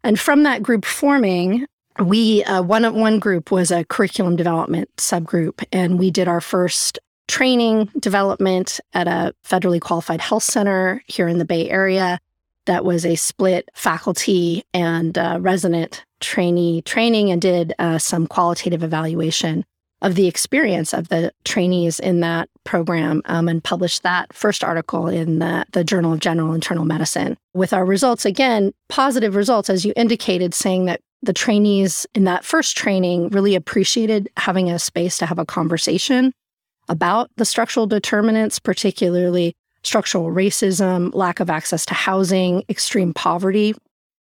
And 0.05 0.19
from 0.19 0.43
that 0.43 0.63
group 0.63 0.85
forming, 0.85 1.67
we 1.99 2.43
uh, 2.45 2.63
one 2.63 2.85
on 2.85 2.95
one 2.95 3.19
group 3.19 3.51
was 3.51 3.71
a 3.71 3.85
curriculum 3.85 4.37
development 4.37 4.95
subgroup, 4.97 5.65
and 5.73 5.99
we 5.99 6.11
did 6.11 6.29
our 6.29 6.41
first 6.41 6.99
training 7.29 7.91
development 7.99 8.81
at 8.95 9.07
a 9.07 9.35
federally 9.45 9.81
qualified 9.81 10.21
health 10.21 10.43
center 10.43 11.03
here 11.07 11.29
in 11.29 11.39
the 11.39 11.45
Bay 11.45 11.69
Area. 11.71 12.19
That 12.67 12.85
was 12.85 13.05
a 13.05 13.17
split 13.17 13.69
faculty 13.75 14.65
and 14.73 15.17
uh, 15.19 15.39
resident 15.41 16.05
trainee 16.21 16.83
training, 16.83 17.31
and 17.31 17.43
did 17.43 17.75
uh, 17.79 17.99
some 17.99 18.27
qualitative 18.27 18.83
evaluation 18.83 19.65
of 20.03 20.17
the 20.17 20.27
experience 20.27 20.93
of 20.93 21.09
the 21.09 21.33
trainees 21.45 21.99
in 22.01 22.21
that 22.21 22.49
program 22.65 23.23
um, 23.27 23.49
and 23.49 23.63
published 23.63 24.03
that 24.03 24.33
first 24.33 24.63
article 24.63 25.07
in 25.07 25.39
the, 25.39 25.65
the 25.73 25.85
Journal 25.85 26.13
of 26.13 26.21
General 26.21 26.53
Internal 26.53 26.85
Medicine 26.85 27.39
with 27.55 27.73
our 27.73 27.85
results. 27.85 28.25
Again, 28.25 28.73
positive 28.89 29.37
results, 29.37 29.71
as 29.71 29.85
you 29.85 29.93
indicated, 29.97 30.55
saying 30.55 30.87
that 30.87 31.01
the 31.23 31.33
trainees 31.33 32.05
in 32.15 32.25
that 32.25 32.45
first 32.45 32.77
training 32.77 33.29
really 33.29 33.55
appreciated 33.55 34.29
having 34.37 34.69
a 34.69 34.79
space 34.79 35.17
to 35.19 35.27
have 35.27 35.39
a 35.39 35.47
conversation 35.47 36.33
about 36.89 37.31
the 37.37 37.45
structural 37.45 37.87
determinants, 37.87 38.59
particularly 38.59 39.55
structural 39.85 40.27
racism, 40.27 41.15
lack 41.15 41.39
of 41.39 41.49
access 41.49 41.87
to 41.87 41.95
housing, 41.95 42.65
extreme 42.69 43.15
poverty, 43.15 43.75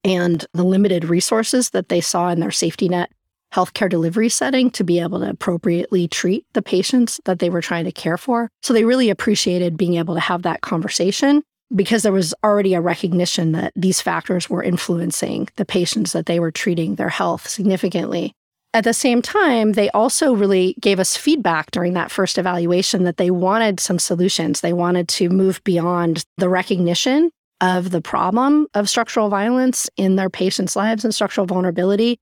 and 0.04 0.46
the 0.54 0.64
limited 0.64 1.04
resources 1.04 1.70
that 1.70 1.88
they 1.88 2.00
saw 2.00 2.28
in 2.28 2.38
their 2.38 2.50
safety 2.52 2.88
net 2.88 3.10
healthcare 3.52 3.88
delivery 3.88 4.28
setting 4.28 4.70
to 4.70 4.84
be 4.84 4.98
able 4.98 5.20
to 5.20 5.30
appropriately 5.30 6.08
treat 6.08 6.46
the 6.54 6.62
patients 6.62 7.20
that 7.24 7.38
they 7.38 7.50
were 7.50 7.60
trying 7.60 7.84
to 7.84 7.92
care 7.92 8.16
for. 8.16 8.48
So 8.62 8.72
they 8.72 8.84
really 8.84 9.10
appreciated 9.10 9.76
being 9.76 9.94
able 9.94 10.14
to 10.14 10.20
have 10.20 10.42
that 10.42 10.62
conversation 10.62 11.42
because 11.74 12.02
there 12.02 12.12
was 12.12 12.34
already 12.44 12.74
a 12.74 12.80
recognition 12.80 13.52
that 13.52 13.72
these 13.74 14.00
factors 14.00 14.48
were 14.50 14.62
influencing 14.62 15.48
the 15.56 15.64
patients 15.64 16.12
that 16.12 16.26
they 16.26 16.38
were 16.38 16.50
treating 16.50 16.96
their 16.96 17.08
health 17.08 17.48
significantly. 17.48 18.34
At 18.74 18.84
the 18.84 18.94
same 18.94 19.20
time, 19.20 19.72
they 19.72 19.90
also 19.90 20.32
really 20.34 20.74
gave 20.80 20.98
us 20.98 21.16
feedback 21.16 21.70
during 21.70 21.92
that 21.92 22.10
first 22.10 22.38
evaluation 22.38 23.04
that 23.04 23.18
they 23.18 23.30
wanted 23.30 23.80
some 23.80 23.98
solutions. 23.98 24.60
They 24.60 24.72
wanted 24.72 25.08
to 25.08 25.28
move 25.28 25.62
beyond 25.64 26.24
the 26.38 26.48
recognition 26.48 27.30
of 27.60 27.90
the 27.90 28.00
problem 28.00 28.66
of 28.74 28.88
structural 28.88 29.28
violence 29.28 29.90
in 29.96 30.16
their 30.16 30.30
patients' 30.30 30.74
lives 30.74 31.04
and 31.04 31.14
structural 31.14 31.46
vulnerability 31.46 32.18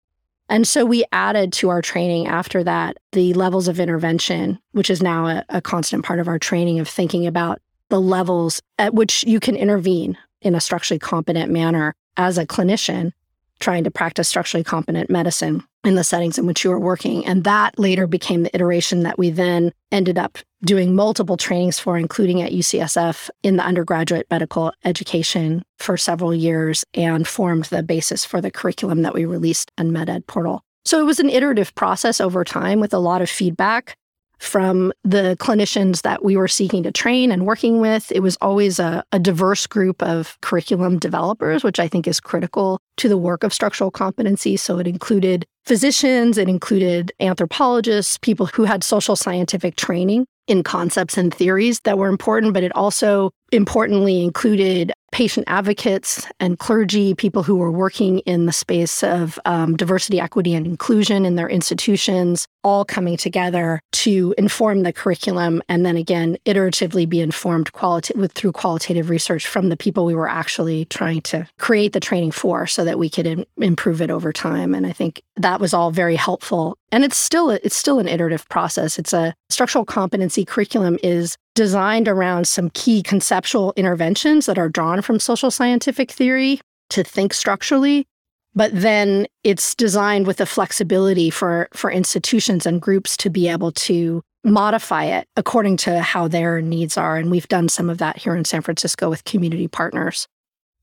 and 0.51 0.67
so 0.67 0.85
we 0.85 1.05
added 1.13 1.53
to 1.55 1.71
our 1.71 1.81
training 1.81 2.27
after 2.27 2.63
that 2.65 2.99
the 3.13 3.33
levels 3.35 3.69
of 3.69 3.81
intervention, 3.81 4.59
which 4.73 4.91
is 4.91 5.01
now 5.01 5.27
a, 5.27 5.45
a, 5.49 5.63
constant 5.63 6.05
part 6.05 6.19
of 6.19 6.29
our 6.29 6.39
training 6.39 6.81
of 6.81 6.89
thinking 6.89 7.27
about 7.27 7.61
the 7.89 8.01
levels 8.01 8.61
at 8.79 8.93
which 8.93 9.25
you 9.25 9.39
can 9.41 9.57
intervene 9.57 10.19
in 10.43 10.55
a 10.55 10.61
structurally 10.61 10.99
competent 10.99 11.51
manner 11.51 11.95
as 12.17 12.37
a 12.37 12.47
clinician 12.47 13.13
trying 13.61 13.85
to 13.85 13.91
practice 13.91 14.29
structurally 14.29 14.65
competent 14.65 15.09
medicine. 15.09 15.63
In 15.85 15.95
the 15.95 16.05
settings 16.05 16.39
in 16.39 16.47
which 16.47 16.65
you 16.65 16.71
were 16.71 16.79
working. 16.79 17.25
And 17.27 17.45
that 17.45 17.79
later 17.79 18.07
became 18.07 18.43
the 18.43 18.55
iteration 18.55 19.03
that 19.03 19.19
we 19.19 19.31
then 19.31 19.73
ended 19.91 20.19
up 20.19 20.39
doing 20.63 20.95
multiple 20.95 21.37
trainings 21.37 21.79
for, 21.79 21.97
including 21.97 22.43
at 22.43 22.53
UCSF 22.53 23.31
in 23.43 23.57
the 23.57 23.65
undergraduate 23.65 24.27
medical 24.31 24.73
education 24.85 25.63
for 25.79 25.97
several 25.97 26.35
years 26.35 26.85
and 26.95 27.27
formed 27.27 27.65
the 27.67 27.83
basis 27.83 28.25
for 28.25 28.41
the 28.41 28.51
curriculum 28.51 29.03
that 29.03 29.15
we 29.15 29.25
released 29.25 29.71
on 29.79 29.91
MedEd 29.91 30.27
portal. 30.27 30.63
So 30.85 31.01
it 31.01 31.05
was 31.05 31.21
an 31.21 31.31
iterative 31.31 31.75
process 31.75 32.21
over 32.21 32.45
time 32.45 32.81
with 32.81 32.93
a 32.93 32.99
lot 32.99 33.23
of 33.23 33.31
feedback 33.31 33.97
from 34.41 34.93
the 35.05 35.37
clinicians 35.39 36.03
that 36.03 36.25
we 36.25 36.37
were 36.37 36.49
seeking 36.49 36.83
to 36.83 36.91
train 36.91 37.31
and 37.31 37.47
working 37.47 37.81
with. 37.81 38.11
It 38.11 38.21
was 38.21 38.37
always 38.41 38.79
a, 38.79 39.05
a, 39.13 39.19
diverse 39.19 39.67
group 39.67 40.03
of 40.03 40.39
curriculum 40.41 40.99
developers, 40.99 41.63
which 41.63 41.79
I 41.79 41.87
think 41.87 42.09
is 42.09 42.21
critical 42.21 42.81
to 42.97 43.09
the 43.09 43.19
work 43.19 43.45
of 43.45 43.53
structural 43.53 43.91
competency. 43.91 44.57
So 44.57 44.79
it 44.79 44.87
included 44.87 45.47
physicians, 45.67 46.39
it 46.39 46.49
included 46.49 47.13
anthropologists, 47.21 48.17
people 48.19 48.47
who 48.47 48.65
had 48.65 48.83
social 48.83 49.15
scientific 49.15 49.77
training 49.77 50.27
in 50.49 50.63
concepts 50.65 51.17
and 51.17 51.33
theories 51.33 51.81
that 51.81 51.99
were 51.99 52.09
important, 52.09 52.55
but 52.55 52.65
it 52.65 52.75
also 52.75 53.31
importantly 53.53 54.25
included 54.25 54.93
patient 55.21 55.45
advocates 55.49 56.27
and 56.41 56.59
clergy, 56.59 57.15
people 57.15 57.43
who 57.43 57.57
were 57.57 57.71
working 57.71 58.21
in 58.21 58.47
the 58.47 58.53
space 58.53 59.03
of 59.03 59.39
um, 59.45 59.77
diversity, 59.77 60.19
equity, 60.19 60.55
and 60.55 60.65
inclusion 60.65 61.27
in 61.27 61.35
their 61.35 61.47
institutions, 61.47 62.49
all 62.65 62.87
coming 62.87 63.19
together 63.19 63.83
to 63.93 64.35
inform 64.39 64.83
the 64.83 64.95
curriculum 64.95 65.63
and 65.69 65.85
then 65.85 65.95
again 65.95 66.39
iteratively 66.47 67.07
be 67.07 67.21
informed 67.21 67.71
with 68.15 68.33
through 68.33 68.53
qualitative 68.53 69.11
research 69.11 69.47
from 69.47 69.69
the 69.69 69.77
people 69.77 70.07
we 70.07 70.15
were 70.15 70.29
actually 70.29 70.87
trying 70.87 71.21
to 71.21 71.47
create 71.59 71.93
the 71.93 72.01
training 72.01 72.31
for 72.31 72.67
so 72.67 72.83
that 72.83 72.99
we 72.99 73.11
could 73.11 73.27
in, 73.27 73.45
improve 73.59 74.01
it 74.01 74.11
over 74.11 74.33
time. 74.33 74.75
And 74.75 74.87
i 74.87 74.93
think 74.93 75.23
that 75.37 75.61
was 75.61 75.75
all 75.75 75.91
very 75.91 76.17
helpful. 76.17 76.77
And 76.93 77.05
it's 77.05 77.17
still 77.17 77.51
it's 77.51 77.77
still 77.77 77.99
an 77.99 78.09
iterative 78.09 78.49
process. 78.49 78.99
It's 78.99 79.13
a 79.13 79.35
structural 79.49 79.85
competency 79.85 80.45
curriculum 80.45 80.99
is 81.03 81.37
designed 81.61 82.09
around 82.09 82.49
some 82.49 82.71
key 82.71 83.03
conceptual 83.03 83.75
interventions 83.77 84.47
that 84.47 84.57
are 84.57 84.71
drawn 84.71 85.03
from 85.03 85.21
social 85.21 85.51
scientific 85.51 86.11
theory 86.11 86.59
to 86.89 87.05
think 87.05 87.35
structurally 87.35 88.07
but 88.55 88.71
then 88.73 89.27
it's 89.45 89.75
designed 89.75 90.27
with 90.27 90.39
the 90.39 90.47
flexibility 90.47 91.29
for 91.31 91.69
for 91.73 91.91
institutions 91.91 92.67
and 92.67 92.81
groups 92.81 93.17
to 93.19 93.31
be 93.31 93.47
able 93.47 93.73
to 93.73 94.23
modify 94.43 95.05
it 95.05 95.29
according 95.37 95.77
to 95.77 96.01
how 96.01 96.27
their 96.27 96.63
needs 96.63 96.97
are. 96.97 97.17
And 97.17 97.31
we've 97.31 97.49
done 97.49 97.69
some 97.69 97.91
of 97.91 97.99
that 97.99 98.17
here 98.17 98.35
in 98.35 98.45
San 98.45 98.63
Francisco 98.63 99.11
with 99.11 99.25
community 99.25 99.69
partners. 99.69 100.27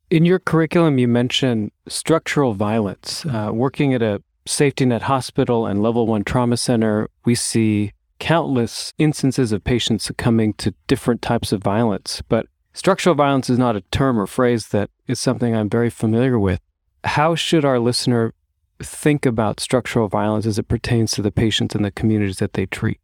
In 0.09 0.25
your 0.25 0.39
curriculum 0.39 0.97
you 0.97 1.07
mentioned 1.07 1.71
structural 1.87 2.53
violence. 2.53 3.25
Uh, 3.25 3.49
working 3.51 3.93
at 3.93 4.01
a 4.01 4.21
safety 4.45 4.85
net 4.85 5.01
hospital 5.01 5.65
and 5.65 5.81
level 5.81 6.07
1 6.07 6.23
trauma 6.23 6.55
center 6.55 7.09
we 7.25 7.35
see 7.35 7.91
countless 8.19 8.93
instances 8.97 9.51
of 9.51 9.63
patients 9.63 10.03
succumbing 10.03 10.53
to 10.53 10.73
different 10.87 11.21
types 11.21 11.51
of 11.51 11.61
violence 11.61 12.21
but 12.29 12.47
structural 12.73 13.15
violence 13.15 13.49
is 13.49 13.57
not 13.57 13.75
a 13.75 13.81
term 13.91 14.19
or 14.19 14.27
phrase 14.27 14.67
that 14.69 14.89
is 15.07 15.19
something 15.19 15.55
I'm 15.55 15.69
very 15.69 15.89
familiar 15.89 16.39
with 16.39 16.59
how 17.03 17.35
should 17.35 17.65
our 17.65 17.79
listener 17.79 18.33
think 18.79 19.25
about 19.25 19.59
structural 19.59 20.07
violence 20.07 20.45
as 20.45 20.59
it 20.59 20.67
pertains 20.67 21.11
to 21.11 21.21
the 21.21 21.31
patients 21.31 21.75
and 21.75 21.83
the 21.83 21.91
communities 21.91 22.37
that 22.37 22.53
they 22.53 22.65
treat? 22.65 22.99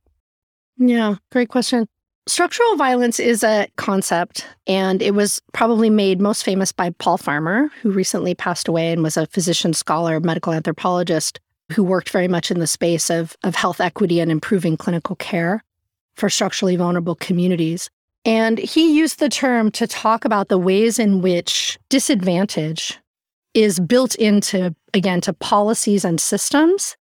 Yeah, 0.77 1.15
great 1.32 1.50
question. 1.50 1.88
Structural 2.25 2.77
violence 2.77 3.20
is 3.20 3.43
a 3.43 3.67
concept, 3.75 4.48
and 4.65 5.01
it 5.01 5.13
was 5.13 5.41
probably 5.51 5.89
made 5.89 6.22
most 6.22 6.43
famous 6.43 6.72
by 6.72 6.89
Paul 6.91 7.17
Farmer, 7.17 7.70
who 7.82 7.91
recently 7.91 8.34
passed 8.34 8.70
away 8.70 8.93
and 8.93 9.03
was 9.03 9.17
a 9.17 9.27
physician 9.27 9.74
scholar, 9.74 10.22
medical 10.22 10.53
anthropologist, 10.53 11.41
who 11.72 11.84
worked 11.84 12.10
very 12.10 12.27
much 12.27 12.51
in 12.51 12.60
the 12.60 12.67
space 12.67 13.10
of, 13.10 13.36
of 13.43 13.55
health 13.55 13.79
equity 13.79 14.20
and 14.20 14.32
improving 14.32 14.77
clinical 14.77 15.15
care 15.15 15.63
for 16.15 16.29
structurally 16.29 16.75
vulnerable 16.75 17.15
communities. 17.15 17.89
And 18.25 18.58
he 18.58 18.96
used 18.96 19.20
the 19.20 19.29
term 19.29 19.72
to 19.72 19.88
talk 19.88 20.25
about 20.25 20.48
the 20.48 20.58
ways 20.58 21.00
in 21.00 21.22
which 21.22 21.77
disadvantage 21.89 23.00
is 23.53 23.79
built 23.79 24.15
into, 24.15 24.75
again, 24.93 25.22
to 25.22 25.34
policies 25.34 26.05
and 26.05 26.20
systems 26.20 26.96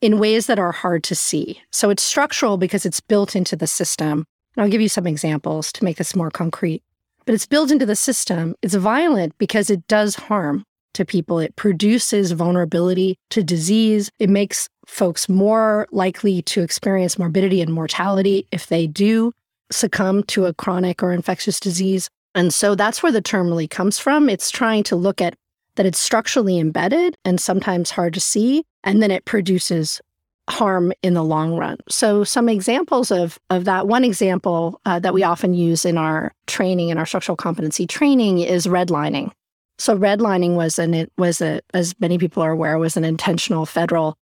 in 0.00 0.18
ways 0.18 0.46
that 0.46 0.58
are 0.58 0.72
hard 0.72 1.02
to 1.04 1.14
see. 1.14 1.60
So 1.72 1.90
it's 1.90 2.02
structural 2.02 2.58
because 2.58 2.84
it's 2.84 3.00
built 3.00 3.34
into 3.34 3.56
the 3.56 3.66
system. 3.66 4.24
And 4.54 4.62
I'll 4.62 4.70
give 4.70 4.80
you 4.80 4.88
some 4.88 5.06
examples 5.06 5.72
to 5.72 5.84
make 5.84 5.96
this 5.96 6.14
more 6.14 6.30
concrete. 6.30 6.82
But 7.24 7.34
it's 7.34 7.46
built 7.46 7.70
into 7.70 7.86
the 7.86 7.96
system. 7.96 8.54
It's 8.62 8.74
violent 8.74 9.36
because 9.38 9.70
it 9.70 9.86
does 9.88 10.14
harm 10.14 10.64
to 10.96 11.04
people. 11.04 11.38
It 11.38 11.56
produces 11.56 12.32
vulnerability 12.32 13.18
to 13.30 13.42
disease. 13.42 14.10
It 14.18 14.30
makes 14.30 14.68
folks 14.86 15.28
more 15.28 15.86
likely 15.92 16.42
to 16.42 16.62
experience 16.62 17.18
morbidity 17.18 17.60
and 17.60 17.72
mortality 17.72 18.46
if 18.52 18.66
they 18.66 18.86
do 18.86 19.32
succumb 19.70 20.22
to 20.24 20.46
a 20.46 20.54
chronic 20.54 21.02
or 21.02 21.12
infectious 21.12 21.60
disease. 21.60 22.08
And 22.34 22.52
so 22.52 22.74
that's 22.74 23.02
where 23.02 23.12
the 23.12 23.22
term 23.22 23.48
really 23.48 23.68
comes 23.68 23.98
from. 23.98 24.28
It's 24.28 24.50
trying 24.50 24.84
to 24.84 24.96
look 24.96 25.20
at 25.20 25.34
that 25.76 25.86
it's 25.86 25.98
structurally 25.98 26.58
embedded 26.58 27.16
and 27.24 27.40
sometimes 27.40 27.90
hard 27.90 28.14
to 28.14 28.20
see, 28.20 28.64
and 28.82 29.02
then 29.02 29.10
it 29.10 29.24
produces 29.24 30.00
harm 30.48 30.92
in 31.02 31.14
the 31.14 31.24
long 31.24 31.56
run. 31.56 31.76
So 31.88 32.24
some 32.24 32.48
examples 32.48 33.10
of 33.10 33.38
of 33.50 33.64
that. 33.64 33.86
One 33.86 34.04
example 34.04 34.80
uh, 34.86 34.98
that 35.00 35.14
we 35.14 35.22
often 35.22 35.54
use 35.54 35.84
in 35.84 35.98
our 35.98 36.32
training, 36.46 36.90
in 36.90 36.98
our 36.98 37.06
structural 37.06 37.36
competency 37.36 37.86
training, 37.86 38.38
is 38.38 38.66
redlining. 38.66 39.32
So 39.78 39.96
redlining 39.96 40.54
was 40.54 40.78
an 40.78 40.94
it 40.94 41.12
was 41.18 41.40
a 41.40 41.60
as 41.74 41.94
many 42.00 42.18
people 42.18 42.42
are 42.42 42.52
aware 42.52 42.78
was 42.78 42.96
an 42.96 43.04
intentional 43.04 43.66
federal 43.66 44.16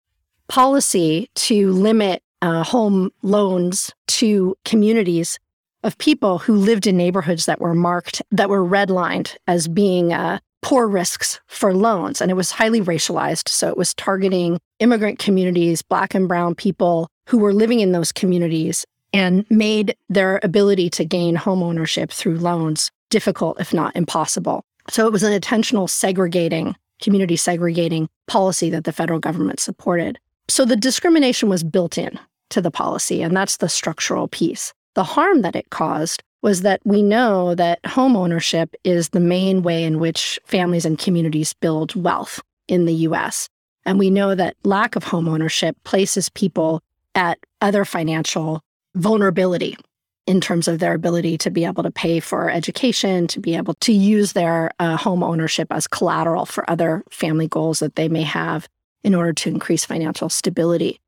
policy 0.47 1.29
to 1.35 1.71
limit 1.71 2.21
uh, 2.41 2.63
home 2.63 3.11
loans 3.21 3.91
to 4.07 4.55
communities 4.65 5.39
of 5.83 5.97
people 5.97 6.37
who 6.39 6.55
lived 6.55 6.87
in 6.87 6.97
neighborhoods 6.97 7.45
that 7.45 7.59
were 7.59 7.73
marked 7.73 8.21
that 8.31 8.49
were 8.49 8.65
redlined 8.65 9.35
as 9.47 9.67
being 9.67 10.13
uh, 10.13 10.39
poor 10.61 10.87
risks 10.87 11.39
for 11.47 11.73
loans. 11.73 12.21
And 12.21 12.31
it 12.31 12.35
was 12.35 12.51
highly 12.51 12.81
racialized. 12.81 13.49
So 13.49 13.67
it 13.67 13.77
was 13.77 13.93
targeting 13.93 14.59
immigrant 14.79 15.19
communities, 15.19 15.81
Black 15.81 16.15
and 16.15 16.27
Brown 16.27 16.55
people 16.55 17.09
who 17.27 17.37
were 17.37 17.53
living 17.53 17.81
in 17.81 17.91
those 17.91 18.11
communities 18.11 18.85
and 19.13 19.45
made 19.49 19.95
their 20.09 20.39
ability 20.41 20.89
to 20.91 21.05
gain 21.05 21.35
home 21.35 21.61
ownership 21.61 22.11
through 22.11 22.39
loans 22.39 22.91
difficult, 23.09 23.59
if 23.59 23.73
not 23.73 23.95
impossible. 23.95 24.63
So 24.89 25.07
it 25.07 25.13
was 25.13 25.23
an 25.23 25.33
intentional 25.33 25.87
segregating, 25.87 26.75
community 27.01 27.35
segregating 27.35 28.09
policy 28.27 28.69
that 28.69 28.83
the 28.83 28.91
federal 28.91 29.19
government 29.19 29.59
supported. 29.59 30.19
So 30.47 30.65
the 30.65 30.75
discrimination 30.75 31.49
was 31.49 31.63
built 31.63 31.97
in 31.97 32.19
to 32.49 32.61
the 32.61 32.71
policy, 32.71 33.21
and 33.21 33.35
that's 33.35 33.57
the 33.57 33.69
structural 33.69 34.27
piece. 34.27 34.73
The 34.95 35.03
harm 35.03 35.41
that 35.41 35.55
it 35.55 35.69
caused 35.69 36.21
was 36.41 36.61
that 36.61 36.81
we 36.83 37.01
know 37.01 37.55
that 37.55 37.79
home 37.85 38.15
ownership 38.15 38.75
is 38.83 39.09
the 39.09 39.19
main 39.19 39.63
way 39.63 39.83
in 39.83 39.99
which 39.99 40.39
families 40.45 40.85
and 40.85 40.99
communities 40.99 41.53
build 41.53 41.95
wealth 41.95 42.41
in 42.67 42.85
the 42.85 42.93
US. 42.93 43.47
And 43.85 43.97
we 43.97 44.09
know 44.09 44.35
that 44.35 44.55
lack 44.63 44.95
of 44.95 45.05
home 45.05 45.27
ownership 45.27 45.77
places 45.83 46.29
people 46.29 46.81
at 47.15 47.39
other 47.61 47.85
financial 47.85 48.61
vulnerability 48.95 49.77
in 50.25 50.39
terms 50.39 50.67
of 50.67 50.79
their 50.79 50.93
ability 50.93 51.37
to 51.37 51.51
be 51.51 51.65
able 51.65 51.83
to 51.83 51.91
pay 51.91 52.19
for 52.19 52.49
education, 52.49 53.27
to 53.27 53.39
be 53.39 53.55
able 53.55 53.73
to 53.75 53.91
use 53.91 54.33
their 54.33 54.71
uh, 54.79 54.95
home 54.95 55.21
ownership 55.21 55.67
as 55.71 55.87
collateral 55.87 56.45
for 56.45 56.69
other 56.69 57.03
family 57.09 57.47
goals 57.47 57.79
that 57.79 57.95
they 57.95 58.07
may 58.07 58.23
have 58.23 58.67
in 59.03 59.13
order 59.13 59.33
to 59.33 59.49
increase 59.49 59.83
financial 59.83 60.29
stability. 60.29 60.99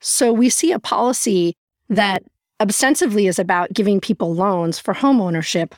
So 0.00 0.32
we 0.32 0.48
see 0.50 0.70
a 0.72 0.78
policy 0.78 1.54
that 1.88 2.22
ostensibly 2.60 3.26
is 3.26 3.38
about 3.38 3.72
giving 3.72 4.00
people 4.00 4.34
loans 4.34 4.78
for 4.78 4.94
home 4.94 5.20
ownership, 5.20 5.74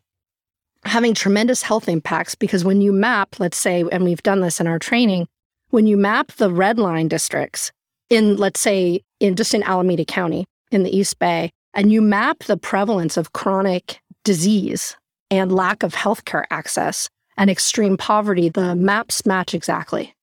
having 0.84 1.14
tremendous 1.14 1.62
health 1.62 1.88
impacts 1.88 2.34
because 2.34 2.64
when 2.64 2.82
you 2.82 2.92
map, 2.92 3.40
let's 3.40 3.56
say, 3.56 3.84
and 3.90 4.04
we've 4.04 4.22
done 4.22 4.40
this 4.40 4.60
in 4.60 4.66
our 4.66 4.78
training, 4.78 5.26
when 5.70 5.86
you 5.86 5.96
map 5.96 6.32
the 6.32 6.50
red 6.50 6.78
line 6.78 7.08
districts 7.08 7.72
in, 8.10 8.36
let's 8.36 8.60
say, 8.60 9.00
in 9.20 9.34
just 9.34 9.54
in 9.54 9.62
Alameda 9.62 10.04
County 10.04 10.44
in 10.70 10.82
the 10.82 10.94
East 10.94 11.18
Bay, 11.18 11.50
and 11.74 11.92
you 11.92 12.02
map 12.02 12.44
the 12.44 12.56
prevalence 12.56 13.16
of 13.16 13.32
chronic 13.32 14.00
disease 14.24 14.96
and 15.30 15.52
lack 15.52 15.82
of 15.82 15.94
healthcare 15.94 16.44
access 16.50 17.08
and 17.36 17.48
extreme 17.50 17.96
poverty, 17.96 18.48
the 18.48 18.74
maps 18.74 19.24
match 19.24 19.54
exactly. 19.54 20.14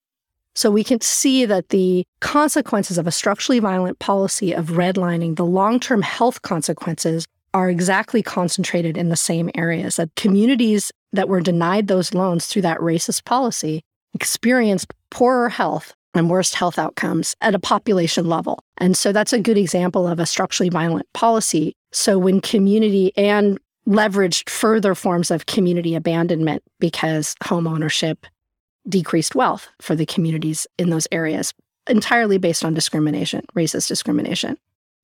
So 0.56 0.70
we 0.70 0.84
can 0.84 1.02
see 1.02 1.46
that 1.46 1.70
the 1.70 2.06
consequences 2.20 2.98
of 2.98 3.08
a 3.08 3.12
structurally 3.12 3.60
violent 3.60 4.00
policy 4.00 4.54
of 4.54 4.68
redlining, 4.72 5.36
the 5.36 5.46
long 5.46 5.80
term 5.80 6.02
health 6.02 6.42
consequences, 6.42 7.26
are 7.54 7.70
exactly 7.70 8.22
concentrated 8.22 8.98
in 8.98 9.10
the 9.10 9.16
same 9.16 9.50
areas. 9.56 9.96
That 9.96 10.14
communities 10.16 10.92
that 11.14 11.30
were 11.30 11.42
denied 11.42 11.88
those 11.88 12.14
loans 12.14 12.46
through 12.46 12.62
that 12.64 12.80
racist 12.80 13.26
policy 13.26 13.82
experienced 14.14 14.94
poorer 15.10 15.50
health 15.50 15.94
and 16.14 16.30
worst 16.30 16.56
health 16.56 16.80
outcomes 16.80 17.36
at 17.42 17.56
a 17.56 17.60
population 17.60 18.28
level. 18.28 18.64
And 18.78 18.98
so 18.98 19.12
that's 19.12 19.34
a 19.34 19.40
good 19.40 19.58
example 19.58 20.08
of 20.08 20.20
a 20.20 20.26
structurally 20.26 20.70
violent 20.70 21.12
policy. 21.14 21.76
So 21.92 22.18
when 22.18 22.42
community 22.42 23.12
and 23.16 23.60
leveraged 23.88 24.50
further 24.50 24.96
forms 24.96 25.32
of 25.32 25.46
community 25.46 25.96
abandonment 25.96 26.64
because 26.80 27.36
home 27.44 27.68
ownership 27.68 28.26
decreased 28.88 29.36
wealth 29.36 29.68
for 29.82 29.96
the 29.96 30.06
communities 30.06 30.68
in 30.78 30.90
those 30.90 31.08
areas 31.12 31.54
entirely 31.88 32.38
based 32.38 32.64
on 32.64 32.74
discrimination, 32.74 33.42
racist 33.56 33.88
discrimination. 33.88 34.58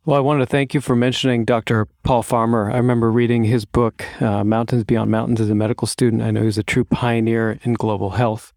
Well, 0.06 0.18
I 0.18 0.20
wanted 0.20 0.42
to 0.42 0.46
thank 0.46 0.76
you 0.76 0.82
for 0.82 0.96
mentioning 0.96 1.46
Dr. 1.46 1.88
Paul 2.04 2.22
Farmer. 2.22 2.70
I 2.70 2.78
remember 2.78 3.12
reading 3.12 3.44
his 3.44 3.66
book, 3.66 4.06
uh, 4.22 4.44
Mountains 4.44 4.84
Beyond 4.84 5.10
Mountains, 5.10 5.42
as 5.42 5.50
a 5.50 5.56
medical 5.56 5.88
student. 5.88 6.22
I 6.22 6.30
know 6.30 6.44
he's 6.44 6.60
a 6.60 6.64
true 6.64 6.84
pioneer 6.84 7.60
in 7.64 7.74
global 7.74 8.12
health. 8.12 8.54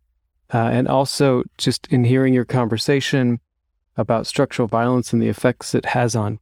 Uh, 0.52 0.70
and 0.72 0.88
also, 0.88 1.42
just 1.58 1.86
in 1.88 2.04
hearing 2.04 2.32
your 2.32 2.44
conversation 2.44 3.38
about 3.96 4.26
structural 4.26 4.68
violence 4.68 5.12
and 5.12 5.20
the 5.20 5.28
effects 5.28 5.74
it 5.74 5.86
has 5.86 6.16
on 6.16 6.38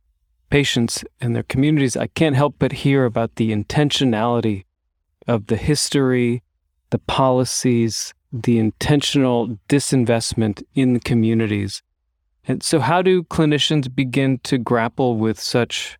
patients 0.49 1.05
and 1.21 1.35
their 1.35 1.43
communities, 1.43 1.97
I 1.97 2.07
can't 2.07 2.37
help 2.37 2.57
but 2.59 2.71
hear 2.71 3.05
about 3.05 3.35
the 3.35 3.51
intentionality 3.51 4.65
of 5.27 5.49
the 5.49 5.57
history, 5.57 6.45
the 6.91 6.99
policies, 7.01 8.15
the 8.33 8.59
intentional 8.59 9.59
disinvestment 9.69 10.63
in 10.75 10.93
the 10.93 11.01
communities. 11.01 11.83
And 12.47 12.63
so, 12.63 12.79
how 12.79 13.03
do 13.03 13.25
clinicians 13.25 13.93
begin 13.93 14.39
to 14.45 14.57
grapple 14.57 15.17
with 15.17 15.41
such 15.41 15.99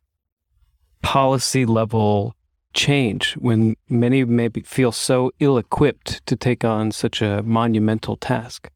policy 1.03 1.67
level 1.67 2.36
change 2.77 3.33
when 3.35 3.75
many 3.89 4.25
maybe 4.25 4.61
feel 4.61 4.93
so 4.93 5.33
ill 5.41 5.59
equipped 5.59 6.25
to 6.27 6.37
take 6.37 6.65
on 6.65 6.93
such 6.93 7.21
a 7.21 7.43
monumental 7.43 8.17
task? 8.17 8.71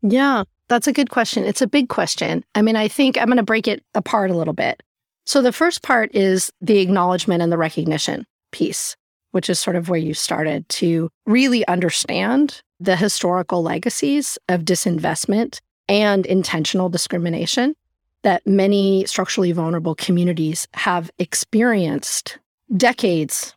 Yeah, 0.00 0.44
that's 0.68 0.86
a 0.86 0.92
good 0.92 1.10
question. 1.10 1.44
It's 1.44 1.60
a 1.60 1.66
big 1.66 1.88
question. 1.88 2.44
I 2.54 2.62
mean, 2.62 2.76
I 2.76 2.88
think 2.88 3.18
I'm 3.18 3.26
going 3.26 3.36
to 3.36 3.42
break 3.42 3.68
it 3.68 3.84
apart 3.94 4.30
a 4.30 4.36
little 4.36 4.54
bit. 4.54 4.82
So, 5.26 5.42
the 5.42 5.52
first 5.52 5.82
part 5.82 6.14
is 6.14 6.50
the 6.60 6.78
acknowledgement 6.78 7.42
and 7.42 7.52
the 7.52 7.58
recognition 7.58 8.24
piece, 8.52 8.96
which 9.32 9.50
is 9.50 9.60
sort 9.60 9.76
of 9.76 9.88
where 9.88 9.98
you 9.98 10.14
started 10.14 10.66
to 10.70 11.10
really 11.26 11.66
understand 11.66 12.62
the 12.78 12.96
historical 12.96 13.62
legacies 13.62 14.38
of 14.48 14.62
disinvestment 14.62 15.60
and 15.88 16.24
intentional 16.24 16.88
discrimination 16.88 17.74
that 18.22 18.46
many 18.46 19.04
structurally 19.06 19.52
vulnerable 19.52 19.94
communities 19.94 20.68
have 20.74 21.10
experienced 21.18 22.38
decades, 22.76 23.54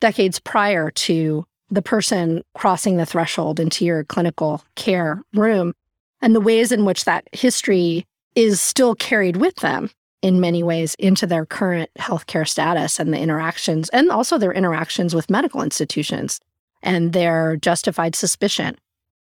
decades 0.00 0.38
prior 0.38 0.90
to 0.90 1.46
the 1.70 1.82
person 1.82 2.42
crossing 2.54 2.96
the 2.96 3.06
threshold 3.06 3.58
into 3.58 3.84
your 3.84 4.04
clinical 4.04 4.62
care 4.76 5.22
room, 5.34 5.74
and 6.20 6.34
the 6.34 6.40
ways 6.40 6.72
in 6.72 6.84
which 6.84 7.04
that 7.04 7.28
history 7.32 8.06
is 8.34 8.60
still 8.60 8.94
carried 8.94 9.36
with 9.36 9.56
them 9.56 9.90
in 10.22 10.40
many 10.40 10.62
ways 10.62 10.94
into 10.98 11.26
their 11.26 11.46
current 11.46 11.90
healthcare 11.98 12.48
status 12.48 12.98
and 12.98 13.12
the 13.12 13.18
interactions, 13.18 13.88
and 13.90 14.10
also 14.10 14.38
their 14.38 14.52
interactions 14.52 15.14
with 15.14 15.30
medical 15.30 15.62
institutions 15.62 16.40
and 16.82 17.12
their 17.12 17.56
justified 17.56 18.14
suspicion 18.14 18.76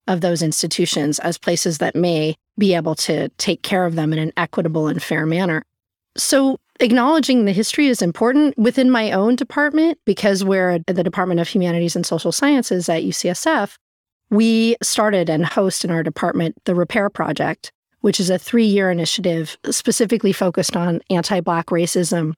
of 0.08 0.22
those 0.22 0.44
institutions 0.44 1.20
as 1.20 1.38
places 1.38 1.80
that 1.80 1.96
may 1.96 2.36
be 2.58 2.76
able 2.76 2.96
to 2.96 3.30
take 3.38 3.64
care 3.64 3.86
of 3.86 3.96
them 3.96 4.14
in 4.14 4.20
an 4.20 4.32
equitable 4.38 4.88
and 4.88 5.02
fair 5.02 5.26
manner. 5.26 5.66
So, 6.16 6.60
acknowledging 6.80 7.46
the 7.46 7.52
history 7.52 7.88
is 7.88 8.02
important 8.02 8.58
within 8.58 8.90
my 8.90 9.12
own 9.12 9.36
department 9.36 9.98
because 10.06 10.44
we're 10.44 10.72
at 10.72 10.88
the 10.88 11.04
Department 11.04 11.40
of 11.40 11.48
Humanities 11.48 11.96
and 11.96 12.06
Social 12.06 12.32
Sciences 12.32 12.90
at 12.90 13.04
UCSF. 13.04 13.76
We 14.30 14.76
started 14.82 15.30
and 15.30 15.46
host 15.46 15.86
in 15.86 15.92
our 15.92 16.04
department 16.04 16.56
the 16.66 16.76
Repair 16.76 17.10
Project, 17.10 17.72
which 18.02 18.20
is 18.20 18.30
a 18.30 18.40
three 18.40 18.66
year 18.66 18.92
initiative 18.92 19.58
specifically 19.70 20.34
focused 20.34 20.76
on 20.76 21.02
anti 21.10 21.40
Black 21.40 21.68
racism 21.68 22.34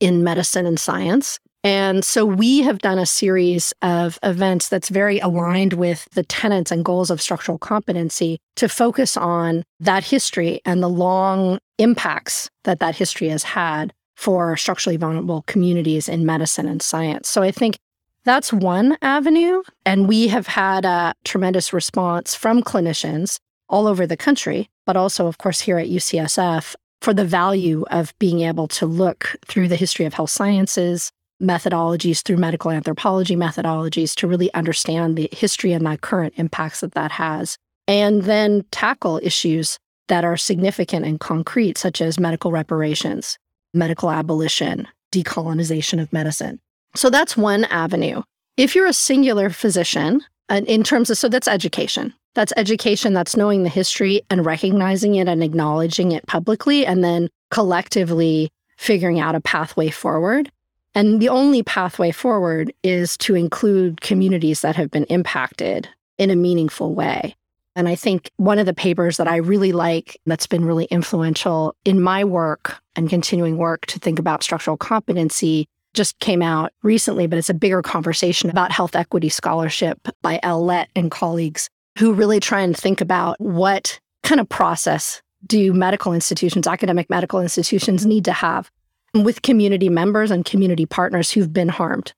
in 0.00 0.24
medicine 0.24 0.66
and 0.66 0.80
science. 0.80 1.38
And 1.64 2.04
so 2.04 2.26
we 2.26 2.62
have 2.62 2.78
done 2.78 2.98
a 2.98 3.06
series 3.06 3.72
of 3.82 4.18
events 4.24 4.68
that's 4.68 4.88
very 4.88 5.20
aligned 5.20 5.74
with 5.74 6.08
the 6.12 6.24
tenets 6.24 6.72
and 6.72 6.84
goals 6.84 7.08
of 7.08 7.22
structural 7.22 7.58
competency 7.58 8.38
to 8.56 8.68
focus 8.68 9.16
on 9.16 9.62
that 9.78 10.04
history 10.04 10.60
and 10.64 10.82
the 10.82 10.88
long 10.88 11.58
impacts 11.78 12.50
that 12.64 12.80
that 12.80 12.96
history 12.96 13.28
has 13.28 13.44
had 13.44 13.92
for 14.16 14.56
structurally 14.56 14.96
vulnerable 14.96 15.42
communities 15.46 16.08
in 16.08 16.26
medicine 16.26 16.66
and 16.66 16.82
science. 16.82 17.28
So 17.28 17.42
I 17.42 17.52
think 17.52 17.78
that's 18.24 18.52
one 18.52 18.96
avenue. 19.02 19.62
And 19.86 20.08
we 20.08 20.28
have 20.28 20.48
had 20.48 20.84
a 20.84 21.14
tremendous 21.24 21.72
response 21.72 22.34
from 22.34 22.62
clinicians 22.62 23.38
all 23.68 23.86
over 23.86 24.06
the 24.06 24.16
country, 24.16 24.68
but 24.84 24.96
also, 24.96 25.26
of 25.26 25.38
course, 25.38 25.60
here 25.60 25.78
at 25.78 25.88
UCSF 25.88 26.74
for 27.00 27.14
the 27.14 27.24
value 27.24 27.84
of 27.90 28.16
being 28.18 28.42
able 28.42 28.68
to 28.68 28.86
look 28.86 29.36
through 29.46 29.68
the 29.68 29.76
history 29.76 30.04
of 30.04 30.14
health 30.14 30.30
sciences 30.30 31.10
methodologies 31.42 32.22
through 32.22 32.36
medical 32.36 32.70
anthropology 32.70 33.36
methodologies 33.36 34.14
to 34.14 34.26
really 34.26 34.52
understand 34.54 35.16
the 35.16 35.28
history 35.32 35.72
and 35.72 35.84
the 35.84 35.98
current 35.98 36.32
impacts 36.36 36.80
that 36.80 36.92
that 36.92 37.10
has, 37.10 37.58
and 37.88 38.22
then 38.22 38.64
tackle 38.70 39.20
issues 39.22 39.78
that 40.08 40.24
are 40.24 40.36
significant 40.36 41.04
and 41.04 41.20
concrete, 41.20 41.76
such 41.76 42.00
as 42.00 42.20
medical 42.20 42.52
reparations, 42.52 43.38
medical 43.74 44.10
abolition, 44.10 44.86
decolonization 45.12 46.00
of 46.00 46.12
medicine. 46.12 46.60
So 46.94 47.10
that's 47.10 47.36
one 47.36 47.64
avenue. 47.66 48.22
If 48.56 48.74
you're 48.74 48.86
a 48.86 48.92
singular 48.92 49.50
physician, 49.50 50.22
in 50.50 50.82
terms 50.82 51.08
of, 51.08 51.16
so 51.16 51.28
that's 51.28 51.48
education. 51.48 52.12
That's 52.34 52.52
education, 52.56 53.14
that's 53.14 53.36
knowing 53.36 53.62
the 53.62 53.68
history 53.68 54.22
and 54.30 54.44
recognizing 54.44 55.14
it 55.16 55.28
and 55.28 55.42
acknowledging 55.42 56.12
it 56.12 56.26
publicly, 56.26 56.86
and 56.86 57.02
then 57.02 57.28
collectively 57.50 58.50
figuring 58.76 59.20
out 59.20 59.34
a 59.34 59.40
pathway 59.40 59.90
forward. 59.90 60.50
And 60.94 61.20
the 61.20 61.28
only 61.28 61.62
pathway 61.62 62.10
forward 62.10 62.72
is 62.82 63.16
to 63.18 63.34
include 63.34 64.00
communities 64.00 64.60
that 64.60 64.76
have 64.76 64.90
been 64.90 65.04
impacted 65.04 65.88
in 66.18 66.30
a 66.30 66.36
meaningful 66.36 66.94
way. 66.94 67.34
And 67.74 67.88
I 67.88 67.94
think 67.94 68.30
one 68.36 68.58
of 68.58 68.66
the 68.66 68.74
papers 68.74 69.16
that 69.16 69.28
I 69.28 69.36
really 69.36 69.72
like 69.72 70.20
that's 70.26 70.46
been 70.46 70.64
really 70.64 70.84
influential 70.86 71.74
in 71.86 72.02
my 72.02 72.22
work 72.22 72.76
and 72.96 73.08
continuing 73.08 73.56
work 73.56 73.86
to 73.86 73.98
think 73.98 74.18
about 74.18 74.42
structural 74.42 74.76
competency 74.76 75.66
just 75.94 76.18
came 76.20 76.42
out 76.42 76.72
recently, 76.82 77.26
but 77.26 77.38
it's 77.38 77.50
a 77.50 77.54
bigger 77.54 77.82
conversation 77.82 78.50
about 78.50 78.72
health 78.72 78.94
equity 78.94 79.28
scholarship 79.28 79.98
by 80.22 80.38
Elle 80.42 80.64
Lett 80.64 80.90
and 80.94 81.10
colleagues 81.10 81.68
who 81.98 82.12
really 82.12 82.40
try 82.40 82.60
and 82.60 82.76
think 82.76 83.00
about 83.00 83.40
what 83.40 83.98
kind 84.22 84.40
of 84.40 84.48
process 84.48 85.22
do 85.46 85.72
medical 85.72 86.12
institutions, 86.12 86.66
academic 86.66 87.10
medical 87.10 87.40
institutions 87.40 88.06
need 88.06 88.24
to 88.24 88.32
have 88.32 88.70
with 89.14 89.42
community 89.42 89.88
members 89.88 90.30
and 90.30 90.44
community 90.44 90.86
partners 90.86 91.30
who've 91.30 91.52
been 91.52 91.68
harmed 91.68 92.12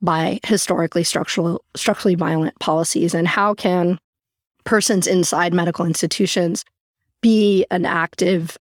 by 0.00 0.40
historically 0.44 1.04
structural, 1.04 1.62
structurally 1.74 2.14
violent 2.14 2.58
policies? 2.58 3.14
And 3.14 3.28
how 3.28 3.54
can 3.54 3.98
persons 4.64 5.06
inside 5.06 5.52
medical 5.52 5.84
institutions 5.84 6.64
be 7.20 7.66
an 7.70 7.84
active 7.84 8.56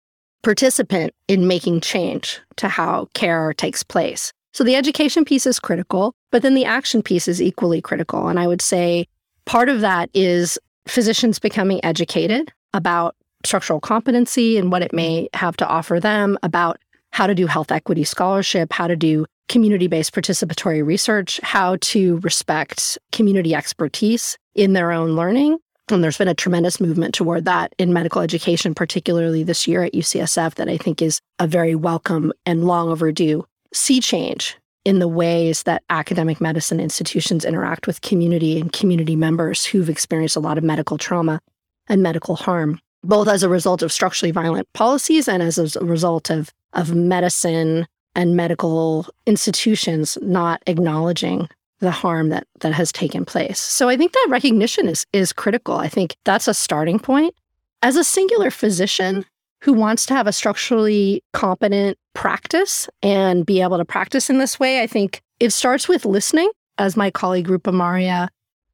participant 0.42 1.14
in 1.28 1.46
making 1.46 1.80
change 1.80 2.40
to 2.56 2.68
how 2.68 3.08
care 3.14 3.52
takes 3.54 3.82
place? 3.82 4.32
So 4.52 4.64
the 4.64 4.76
education 4.76 5.24
piece 5.24 5.46
is 5.46 5.58
critical, 5.58 6.14
but 6.30 6.42
then 6.42 6.54
the 6.54 6.66
action 6.66 7.02
piece 7.02 7.26
is 7.26 7.40
equally 7.40 7.80
critical. 7.80 8.28
And 8.28 8.38
I 8.38 8.46
would 8.46 8.60
say 8.60 9.06
part 9.46 9.68
of 9.68 9.80
that 9.80 10.10
is 10.12 10.58
physicians 10.86 11.38
becoming 11.38 11.82
educated 11.84 12.52
about 12.74 13.16
structural 13.44 13.80
competency 13.80 14.58
and 14.58 14.70
what 14.70 14.82
it 14.82 14.92
may 14.92 15.28
have 15.34 15.56
to 15.56 15.66
offer 15.66 15.98
them, 15.98 16.38
about 16.42 16.78
how 17.12 17.26
to 17.26 17.34
do 17.34 17.46
health 17.46 17.70
equity 17.70 18.04
scholarship, 18.04 18.72
how 18.72 18.86
to 18.86 18.96
do 18.96 19.26
community 19.48 19.86
based 19.86 20.14
participatory 20.14 20.84
research, 20.84 21.38
how 21.42 21.76
to 21.80 22.18
respect 22.18 22.98
community 23.12 23.54
expertise 23.54 24.36
in 24.54 24.72
their 24.72 24.92
own 24.92 25.14
learning. 25.14 25.58
And 25.90 26.02
there's 26.02 26.18
been 26.18 26.28
a 26.28 26.34
tremendous 26.34 26.80
movement 26.80 27.14
toward 27.14 27.44
that 27.44 27.74
in 27.78 27.92
medical 27.92 28.22
education, 28.22 28.74
particularly 28.74 29.42
this 29.42 29.66
year 29.66 29.82
at 29.82 29.92
UCSF, 29.92 30.54
that 30.54 30.68
I 30.68 30.78
think 30.78 31.02
is 31.02 31.20
a 31.38 31.46
very 31.46 31.74
welcome 31.74 32.32
and 32.46 32.64
long 32.64 32.88
overdue 32.88 33.44
sea 33.74 34.00
change 34.00 34.56
in 34.84 34.98
the 34.98 35.08
ways 35.08 35.64
that 35.64 35.82
academic 35.90 36.40
medicine 36.40 36.80
institutions 36.80 37.44
interact 37.44 37.86
with 37.86 38.00
community 38.00 38.58
and 38.58 38.72
community 38.72 39.16
members 39.16 39.64
who've 39.64 39.90
experienced 39.90 40.36
a 40.36 40.40
lot 40.40 40.58
of 40.58 40.64
medical 40.64 40.98
trauma 40.98 41.40
and 41.88 42.02
medical 42.02 42.36
harm, 42.36 42.80
both 43.04 43.28
as 43.28 43.42
a 43.42 43.48
result 43.48 43.82
of 43.82 43.92
structurally 43.92 44.32
violent 44.32 44.72
policies 44.72 45.28
and 45.28 45.42
as 45.42 45.76
a 45.76 45.84
result 45.84 46.30
of 46.30 46.52
of 46.72 46.94
medicine 46.94 47.86
and 48.14 48.36
medical 48.36 49.06
institutions 49.26 50.18
not 50.20 50.62
acknowledging 50.66 51.48
the 51.80 51.90
harm 51.90 52.28
that 52.28 52.46
that 52.60 52.72
has 52.72 52.92
taken 52.92 53.24
place. 53.24 53.58
So 53.58 53.88
I 53.88 53.96
think 53.96 54.12
that 54.12 54.26
recognition 54.30 54.88
is 54.88 55.04
is 55.12 55.32
critical. 55.32 55.76
I 55.76 55.88
think 55.88 56.16
that's 56.24 56.48
a 56.48 56.54
starting 56.54 56.98
point. 56.98 57.34
As 57.82 57.96
a 57.96 58.04
singular 58.04 58.50
physician 58.50 59.24
who 59.62 59.72
wants 59.72 60.06
to 60.06 60.14
have 60.14 60.26
a 60.26 60.32
structurally 60.32 61.22
competent 61.32 61.98
practice 62.14 62.88
and 63.02 63.44
be 63.44 63.60
able 63.60 63.78
to 63.78 63.84
practice 63.84 64.30
in 64.30 64.38
this 64.38 64.60
way, 64.60 64.82
I 64.82 64.86
think 64.86 65.20
it 65.40 65.50
starts 65.50 65.88
with 65.88 66.04
listening. 66.04 66.50
As 66.78 66.96
my 66.96 67.10
colleague 67.10 67.48
Rupa 67.48 67.72
Marya, 67.72 68.28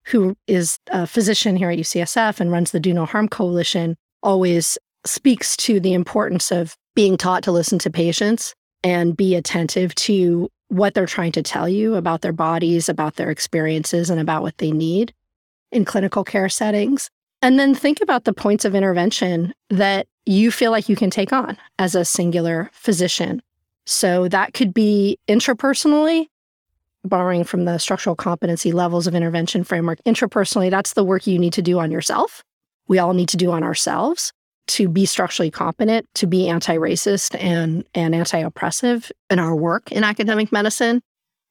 who 0.05 0.37
is 0.47 0.79
a 0.89 1.07
physician 1.07 1.57
here 1.57 1.71
at 1.71 1.79
UCSF 1.79 2.41
and 2.41 2.53
runs 2.53 2.71
the 2.71 2.81
Do 2.81 2.93
No 2.93 3.07
Harm 3.07 3.29
Coalition, 3.29 3.97
always 4.23 4.79
speaks 5.05 5.57
to 5.59 5.81
the 5.81 5.95
importance 5.95 6.51
of 6.51 6.77
being 6.99 7.17
taught 7.17 7.45
to 7.45 7.53
listen 7.53 7.79
to 7.79 7.89
patients 7.89 8.57
and 8.83 9.17
be 9.17 9.37
attentive 9.37 9.95
to 9.95 10.49
what 10.67 10.95
they're 10.95 11.07
trying 11.07 11.31
to 11.31 11.45
tell 11.45 11.69
you 11.69 11.95
about 11.95 12.23
their 12.23 12.33
bodies, 12.33 12.89
about 12.89 13.15
their 13.15 13.31
experiences, 13.31 14.11
and 14.11 14.21
about 14.21 14.43
what 14.43 14.59
they 14.59 14.73
need 14.73 15.15
in 15.71 15.85
clinical 15.85 16.25
care 16.25 16.49
settings. 16.49 17.09
And 17.41 17.57
then 17.57 17.73
think 17.73 18.01
about 18.01 18.25
the 18.25 18.33
points 18.33 18.65
of 18.65 18.75
intervention 18.75 19.55
that 19.71 20.09
you 20.27 20.51
feel 20.51 20.73
like 20.73 20.89
you 20.89 20.97
can 20.97 21.09
take 21.09 21.33
on 21.33 21.57
as 21.79 21.95
a 21.95 22.05
singular 22.05 22.69
physician. 22.73 23.43
So 23.87 24.27
that 24.27 24.53
could 24.53 24.75
be 24.75 25.21
intrapersonally, 25.29 26.27
borrowing 27.05 27.45
from 27.45 27.65
the 27.65 27.79
structural 27.79 28.17
competency 28.17 28.73
levels 28.73 29.07
of 29.07 29.15
intervention 29.15 29.63
framework. 29.63 30.01
Intrapersonally, 30.05 30.69
that's 30.69 30.95
the 30.95 31.05
work 31.05 31.29
you 31.29 31.39
need 31.39 31.53
to 31.53 31.63
do 31.63 31.79
on 31.79 31.93
yourself. 31.93 32.43
We 32.89 32.99
all 32.99 33.13
need 33.13 33.29
to 33.29 33.37
do 33.37 33.53
on 33.53 33.63
ourselves 33.63 34.33
to 34.69 34.89
be 34.89 35.07
structurally 35.07 35.51
competent, 35.51 36.07
to 36.15 36.27
be 36.27 36.49
anti-racist 36.49 37.37
and, 37.39 37.85
and 37.95 38.15
anti-oppressive 38.15 39.11
in 39.31 39.39
our 39.39 39.55
work 39.55 39.91
in 39.93 40.05
academic 40.05 40.53
medicine. 40.53 41.01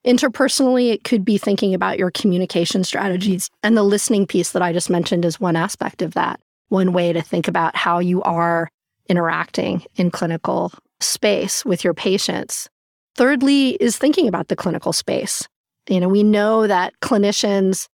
Interpersonally, 0.06 0.94
it 0.94 1.04
could 1.04 1.26
be 1.26 1.38
thinking 1.38 1.74
about 1.74 2.00
your 2.00 2.12
communication 2.12 2.84
strategies. 2.84 3.50
And 3.64 3.76
the 3.76 3.84
listening 3.84 4.26
piece 4.26 4.52
that 4.52 4.62
I 4.62 4.72
just 4.72 4.90
mentioned 4.90 5.26
is 5.26 5.40
one 5.40 5.56
aspect 5.56 6.02
of 6.02 6.14
that, 6.14 6.40
one 6.70 6.94
way 6.94 7.12
to 7.12 7.22
think 7.22 7.48
about 7.48 7.76
how 7.76 8.00
you 8.00 8.22
are 8.24 8.70
interacting 9.10 9.84
in 9.96 10.12
clinical 10.12 10.72
space 11.00 11.66
with 11.66 11.84
your 11.84 11.94
patients. 11.94 12.70
Thirdly, 13.16 13.72
is 13.82 13.98
thinking 13.98 14.28
about 14.28 14.48
the 14.48 14.56
clinical 14.56 14.94
space. 14.94 15.48
You 15.90 16.00
know, 16.00 16.08
we 16.08 16.24
know 16.24 16.68
that 16.68 16.94
clinicians, 17.02 17.88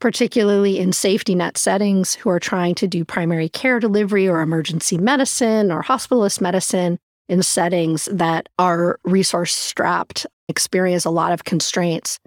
particularly 0.00 0.78
in 0.78 0.92
safety 0.92 1.34
net 1.34 1.56
settings, 1.56 2.14
who 2.14 2.30
are 2.30 2.40
trying 2.40 2.74
to 2.76 2.86
do 2.86 3.04
primary 3.04 3.48
care 3.48 3.80
delivery 3.80 4.28
or 4.28 4.40
emergency 4.40 4.98
medicine 4.98 5.72
or 5.72 5.82
hospitalist 5.82 6.40
medicine 6.40 6.98
in 7.28 7.42
settings 7.42 8.06
that 8.12 8.48
are 8.58 8.98
resource 9.04 9.54
strapped, 9.54 10.26
experience 10.48 11.04
a 11.04 11.10
lot 11.10 11.32
of 11.32 11.44
constraints. 11.44 12.18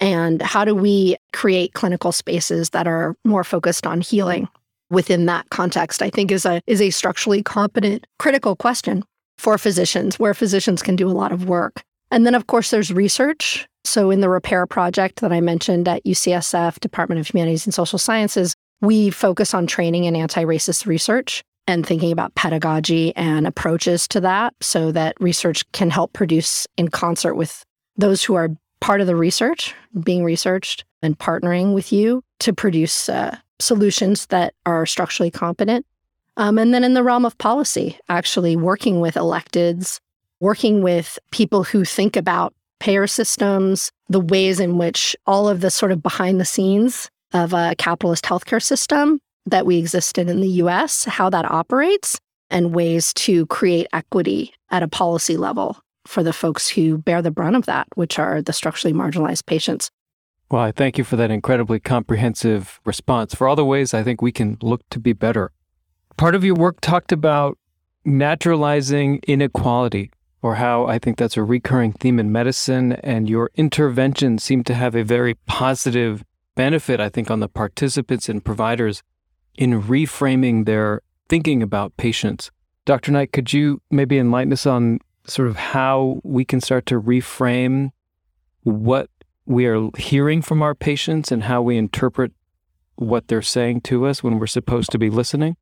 And 0.00 0.42
how 0.42 0.64
do 0.64 0.74
we 0.74 1.16
create 1.32 1.74
clinical 1.74 2.10
spaces 2.10 2.70
that 2.70 2.86
are 2.86 3.16
more 3.24 3.44
focused 3.44 3.86
on 3.86 4.00
healing 4.00 4.48
within 4.90 5.26
that 5.26 5.48
context? 5.50 6.02
I 6.02 6.10
think 6.10 6.32
is 6.32 6.44
a 6.44 6.60
is 6.66 6.80
a 6.80 6.90
structurally 6.90 7.42
competent 7.42 8.06
critical 8.18 8.56
question 8.56 9.04
for 9.38 9.56
physicians, 9.58 10.18
where 10.18 10.34
physicians 10.34 10.82
can 10.82 10.96
do 10.96 11.08
a 11.08 11.12
lot 11.12 11.32
of 11.32 11.48
work. 11.48 11.84
And 12.10 12.26
then, 12.26 12.34
of 12.34 12.46
course, 12.46 12.70
there's 12.70 12.92
research. 12.92 13.66
So, 13.84 14.10
in 14.10 14.20
the 14.20 14.28
repair 14.28 14.66
project 14.66 15.20
that 15.20 15.32
I 15.32 15.40
mentioned 15.40 15.88
at 15.88 16.04
UCSF, 16.04 16.80
Department 16.80 17.20
of 17.20 17.28
Humanities 17.28 17.66
and 17.66 17.74
Social 17.74 17.98
Sciences, 17.98 18.54
we 18.80 19.10
focus 19.10 19.54
on 19.54 19.66
training 19.66 20.04
in 20.04 20.16
anti 20.16 20.44
racist 20.44 20.86
research 20.86 21.42
and 21.66 21.86
thinking 21.86 22.12
about 22.12 22.34
pedagogy 22.34 23.14
and 23.16 23.46
approaches 23.46 24.06
to 24.08 24.20
that 24.20 24.54
so 24.60 24.92
that 24.92 25.16
research 25.20 25.64
can 25.72 25.90
help 25.90 26.12
produce 26.12 26.66
in 26.76 26.88
concert 26.88 27.34
with 27.34 27.64
those 27.96 28.22
who 28.22 28.34
are 28.34 28.50
part 28.80 29.00
of 29.00 29.06
the 29.06 29.16
research, 29.16 29.74
being 30.02 30.24
researched, 30.24 30.84
and 31.02 31.18
partnering 31.18 31.74
with 31.74 31.92
you 31.92 32.22
to 32.40 32.52
produce 32.52 33.08
uh, 33.08 33.36
solutions 33.60 34.26
that 34.26 34.54
are 34.66 34.84
structurally 34.84 35.30
competent. 35.30 35.86
Um, 36.36 36.58
and 36.58 36.74
then 36.74 36.84
in 36.84 36.94
the 36.94 37.02
realm 37.02 37.24
of 37.24 37.38
policy, 37.38 37.98
actually 38.08 38.56
working 38.56 39.00
with 39.00 39.14
electeds, 39.14 40.00
working 40.44 40.82
with 40.82 41.18
people 41.32 41.64
who 41.64 41.84
think 41.84 42.16
about 42.16 42.54
payer 42.78 43.06
systems, 43.06 43.90
the 44.08 44.20
ways 44.20 44.60
in 44.60 44.78
which 44.78 45.16
all 45.26 45.48
of 45.48 45.60
the 45.60 45.70
sort 45.70 45.90
of 45.90 46.02
behind 46.02 46.38
the 46.38 46.44
scenes 46.44 47.10
of 47.32 47.52
a 47.52 47.74
capitalist 47.78 48.24
healthcare 48.24 48.62
system 48.62 49.18
that 49.46 49.66
we 49.66 49.78
exist 49.78 50.18
in 50.18 50.28
in 50.28 50.40
the 50.40 50.62
US, 50.62 51.04
how 51.04 51.28
that 51.30 51.50
operates, 51.50 52.18
and 52.50 52.74
ways 52.74 53.12
to 53.14 53.46
create 53.46 53.86
equity 53.92 54.52
at 54.70 54.82
a 54.82 54.88
policy 54.88 55.36
level 55.36 55.78
for 56.06 56.22
the 56.22 56.32
folks 56.32 56.68
who 56.68 56.98
bear 56.98 57.22
the 57.22 57.30
brunt 57.30 57.56
of 57.56 57.66
that, 57.66 57.88
which 57.94 58.18
are 58.18 58.42
the 58.42 58.52
structurally 58.52 58.94
marginalized 58.94 59.46
patients. 59.46 59.90
Well, 60.50 60.62
I 60.62 60.72
thank 60.72 60.98
you 60.98 61.04
for 61.04 61.16
that 61.16 61.30
incredibly 61.30 61.80
comprehensive 61.80 62.80
response. 62.84 63.34
For 63.34 63.48
all 63.48 63.56
the 63.56 63.64
ways 63.64 63.94
I 63.94 64.02
think 64.02 64.20
we 64.20 64.30
can 64.30 64.58
look 64.60 64.82
to 64.90 65.00
be 65.00 65.14
better 65.14 65.50
Part 66.16 66.36
of 66.36 66.44
your 66.44 66.54
work 66.54 66.80
talked 66.80 67.10
about 67.10 67.58
naturalizing 68.04 69.20
inequality, 69.26 70.12
or 70.44 70.56
how 70.56 70.84
I 70.84 70.98
think 70.98 71.16
that's 71.16 71.38
a 71.38 71.42
recurring 71.42 71.94
theme 71.94 72.20
in 72.20 72.30
medicine, 72.30 72.92
and 72.92 73.30
your 73.30 73.50
intervention 73.54 74.36
seemed 74.36 74.66
to 74.66 74.74
have 74.74 74.94
a 74.94 75.02
very 75.02 75.36
positive 75.46 76.22
benefit, 76.54 77.00
I 77.00 77.08
think, 77.08 77.30
on 77.30 77.40
the 77.40 77.48
participants 77.48 78.28
and 78.28 78.44
providers 78.44 79.02
in 79.54 79.80
reframing 79.80 80.66
their 80.66 81.00
thinking 81.30 81.62
about 81.62 81.96
patients. 81.96 82.50
Dr. 82.84 83.10
Knight, 83.10 83.32
could 83.32 83.54
you 83.54 83.80
maybe 83.90 84.18
enlighten 84.18 84.52
us 84.52 84.66
on 84.66 84.98
sort 85.26 85.48
of 85.48 85.56
how 85.56 86.20
we 86.24 86.44
can 86.44 86.60
start 86.60 86.84
to 86.86 87.00
reframe 87.00 87.92
what 88.64 89.08
we 89.46 89.64
are 89.64 89.88
hearing 89.96 90.42
from 90.42 90.60
our 90.60 90.74
patients 90.74 91.32
and 91.32 91.44
how 91.44 91.62
we 91.62 91.78
interpret 91.78 92.32
what 92.96 93.28
they're 93.28 93.40
saying 93.40 93.80
to 93.80 94.04
us 94.04 94.22
when 94.22 94.38
we're 94.38 94.46
supposed 94.46 94.90
to 94.90 94.98
be 94.98 95.08
listening? 95.08 95.56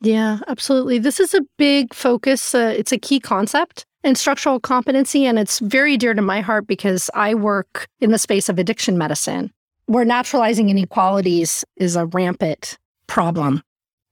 Yeah, 0.00 0.40
absolutely. 0.48 0.98
This 0.98 1.20
is 1.20 1.34
a 1.34 1.42
big 1.56 1.94
focus. 1.94 2.52
Uh, 2.52 2.74
it's 2.76 2.90
a 2.90 2.98
key 2.98 3.20
concept 3.20 3.86
in 4.04 4.14
structural 4.14 4.58
competency, 4.60 5.26
and 5.26 5.38
it's 5.38 5.58
very 5.60 5.96
dear 5.96 6.14
to 6.14 6.22
my 6.22 6.40
heart 6.40 6.66
because 6.66 7.10
I 7.14 7.34
work 7.34 7.88
in 8.00 8.10
the 8.10 8.18
space 8.18 8.48
of 8.48 8.58
addiction 8.58 8.98
medicine, 8.98 9.52
where 9.86 10.04
naturalizing 10.04 10.70
inequalities 10.70 11.64
is 11.76 11.96
a 11.96 12.06
rampant 12.06 12.78
problem. 13.06 13.62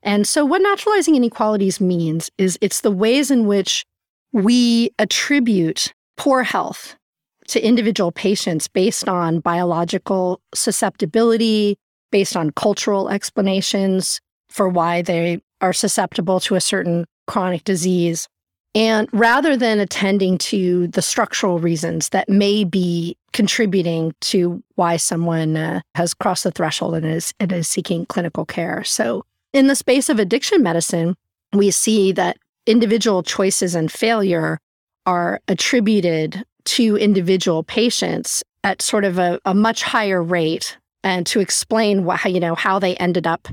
And 0.03 0.27
so, 0.27 0.45
what 0.45 0.63
naturalizing 0.63 1.17
inequalities 1.17 1.81
means 1.81 2.31
is 2.39 2.59
it's 2.61 2.81
the 2.81 2.91
ways 2.91 3.31
in 3.31 3.47
which 3.47 3.85
we 4.33 4.91
attribute 4.99 5.93
poor 6.17 6.43
health 6.43 6.97
to 7.49 7.67
individual 7.67 8.13
patients 8.13 8.69
based 8.69 9.09
on 9.09 9.41
biological 9.41 10.41
susceptibility, 10.55 11.77
based 12.13 12.37
on 12.37 12.51
cultural 12.53 13.09
explanations 13.09 14.21
for 14.49 14.69
why 14.69 15.03
they 15.03 15.41
are 15.61 15.73
susceptible 15.73 16.41
to 16.41 16.55
a 16.55 16.61
certain 16.61 17.07
chronic 17.27 17.65
disease. 17.65 18.29
And 18.75 19.09
rather 19.13 19.57
than 19.57 19.81
attending 19.81 20.39
to 20.39 20.87
the 20.89 21.03
structural 21.03 21.59
reasons 21.59 22.11
that 22.11 22.29
may 22.29 22.63
be 22.63 23.17
contributing 23.33 24.15
to 24.21 24.63
why 24.77 24.97
someone 24.97 25.57
uh, 25.57 25.81
has 25.97 26.15
crossed 26.15 26.45
the 26.45 26.53
threshold 26.53 26.95
and 26.95 27.07
is, 27.07 27.35
and 27.41 27.53
is 27.53 27.69
seeking 27.69 28.07
clinical 28.07 28.45
care. 28.45 28.85
So, 28.85 29.25
in 29.53 29.67
the 29.67 29.75
space 29.75 30.09
of 30.09 30.21
addiction 30.21 30.63
medicine, 30.63 31.17
we 31.53 31.73
see 31.73 32.13
that 32.13 32.37
individual 32.67 33.25
choices 33.25 33.75
and 33.75 33.91
failure 33.91 34.59
are 35.07 35.41
attributed 35.49 36.45
to 36.67 36.97
individual 36.97 37.65
patients 37.65 38.45
at 38.63 38.83
sort 38.83 39.05
of 39.05 39.19
a, 39.19 39.41
a 39.45 39.55
much 39.55 39.83
higher 39.83 40.23
rate 40.23 40.77
and 41.03 41.27
to 41.27 41.41
explain 41.41 42.05
why, 42.05 42.21
you 42.27 42.39
know, 42.39 42.55
how 42.55 42.79
they 42.79 42.95
ended 42.97 43.27
up 43.27 43.49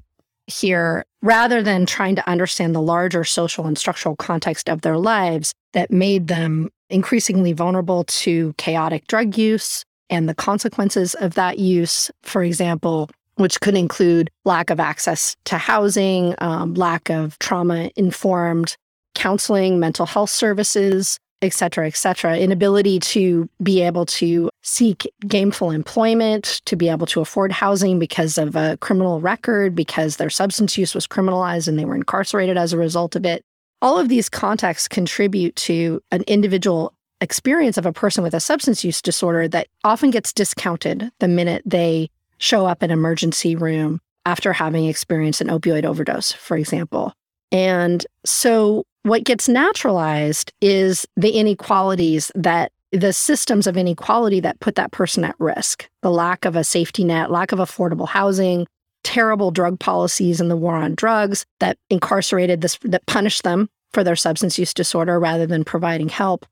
here 0.45 1.03
rather 1.21 1.62
than 1.63 1.86
trying 1.86 2.15
to 2.15 2.30
understand 2.30 2.75
the 2.75 2.82
larger 2.82 3.23
social 3.23 3.65
and 3.65 3.77
structural 3.77 4.15
context 4.15 4.69
of 4.69 4.82
their 4.82 4.97
lives 4.97 5.53
that 5.73 5.91
made 5.91 6.27
them 6.27 6.69
increasingly 6.89 7.53
vulnerable 7.53 8.03
to 8.06 8.53
chaotic 8.58 9.08
drug 9.08 9.38
use 9.38 9.84
and 10.10 10.30
the 10.30 10.36
consequences 10.36 11.15
of 11.15 11.34
that 11.34 11.60
use, 11.60 12.10
for 12.23 12.43
example, 12.43 13.10
which 13.36 13.60
could 13.60 13.75
include 13.75 14.30
lack 14.45 14.69
of 14.69 14.80
access 14.80 15.36
to 15.45 15.58
housing, 15.58 16.34
um, 16.39 16.73
lack 16.73 17.10
of 17.10 17.38
trauma 17.39 17.91
informed 17.95 18.77
counseling, 19.15 19.80
mental 19.80 20.06
health 20.06 20.30
services, 20.30 21.19
et 21.41 21.54
cetera, 21.54 21.88
et 21.88 21.95
cetera, 21.95 22.38
inability 22.38 23.00
to 23.00 23.47
be 23.62 23.82
able 23.82 24.06
to 24.06 24.50
seek 24.63 25.12
gainful 25.28 25.71
employment, 25.71 26.62
to 26.65 26.76
be 26.76 26.89
able 26.89 27.06
to 27.06 27.21
afford 27.21 27.52
housing 27.52 28.00
because 28.00 28.38
of 28.38 28.56
a 28.56 28.78
criminal 28.78 29.21
record, 29.21 29.76
because 29.76 30.17
their 30.17 30.30
substance 30.30 30.78
use 30.78 30.95
was 30.95 31.06
criminalized 31.06 31.67
and 31.67 31.78
they 31.78 31.86
were 31.86 31.95
incarcerated 31.95 32.58
as 32.58 32.73
a 32.73 32.78
result 32.78 33.15
of 33.15 33.26
it. 33.26 33.43
All 33.82 34.00
of 34.00 34.10
these 34.10 34.30
contexts 34.30 34.88
contribute 34.88 35.56
to 35.58 36.02
an 36.12 36.23
individual 36.26 36.93
experience 37.21 37.78
of 37.78 37.86
a 37.86 37.93
person 37.93 38.23
with 38.23 38.34
a 38.34 38.39
substance 38.39 38.84
use 38.84 39.02
disorder 39.02 39.47
that 39.47 39.67
often 39.84 40.10
gets 40.10 40.34
discounted 40.34 41.12
the 41.19 41.28
minute 41.28 41.62
they 41.65 42.10
show 42.39 42.65
up 42.65 42.82
in 42.82 42.91
emergency 42.91 43.56
room 43.56 44.00
after 44.26 44.54
having 44.54 44.86
experienced 44.86 45.41
an 45.41 45.47
opioid 45.47 45.86
overdose, 45.86 46.32
for 46.32 46.58
example. 46.58 47.13
And 47.52 48.06
so 48.26 48.86
what 49.07 49.23
gets 49.23 49.47
naturalized 49.47 50.51
is 50.61 51.07
the 51.15 51.31
inequalities 51.31 52.31
that 52.35 52.71
the 52.91 53.13
systems 53.13 53.67
of 53.67 53.77
inequality 53.77 54.39
that 54.39 54.59
put 54.59 54.75
that 54.75 54.91
person 54.91 55.23
at 55.23 55.35
risk. 55.39 55.89
The 56.01 56.11
lack 56.11 56.45
of 56.45 56.55
a 56.55 56.63
safety 56.63 57.03
net, 57.03 57.31
lack 57.31 57.51
of 57.51 57.59
affordable 57.59 58.07
housing, 58.07 58.65
terrible 59.03 59.51
drug 59.51 59.79
policies 59.79 60.39
and 60.39 60.49
the 60.49 60.57
war 60.57 60.75
on 60.75 60.95
drugs 60.95 61.45
that 61.59 61.77
incarcerated 61.89 62.61
this, 62.61 62.77
that 62.83 63.05
punished 63.05 63.43
them 63.43 63.69
for 63.93 64.03
their 64.03 64.15
substance 64.15 64.57
use 64.57 64.73
disorder 64.73 65.19
rather 65.19 65.45
than 65.45 65.63
providing 65.63 66.09
help, 66.09 66.45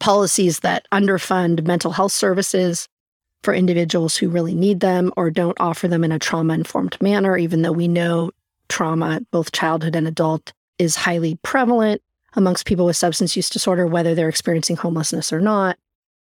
policies 0.00 0.60
that 0.60 0.86
underfund 0.92 1.66
mental 1.66 1.92
health 1.92 2.12
services 2.12 2.88
for 3.42 3.54
individuals 3.54 4.16
who 4.16 4.28
really 4.28 4.54
need 4.54 4.80
them 4.80 5.12
or 5.16 5.30
don't 5.30 5.58
offer 5.60 5.88
them 5.88 6.04
in 6.04 6.12
a 6.12 6.18
trauma 6.18 6.54
informed 6.54 7.00
manner, 7.00 7.36
even 7.36 7.62
though 7.62 7.72
we 7.72 7.88
know 7.88 8.30
trauma, 8.68 9.20
both 9.30 9.52
childhood 9.52 9.96
and 9.96 10.06
adult, 10.06 10.52
is 10.82 10.96
highly 10.96 11.38
prevalent 11.42 12.02
amongst 12.34 12.66
people 12.66 12.86
with 12.86 12.96
substance 12.96 13.36
use 13.36 13.48
disorder, 13.48 13.86
whether 13.86 14.14
they're 14.14 14.28
experiencing 14.28 14.76
homelessness 14.76 15.32
or 15.32 15.40
not. 15.40 15.78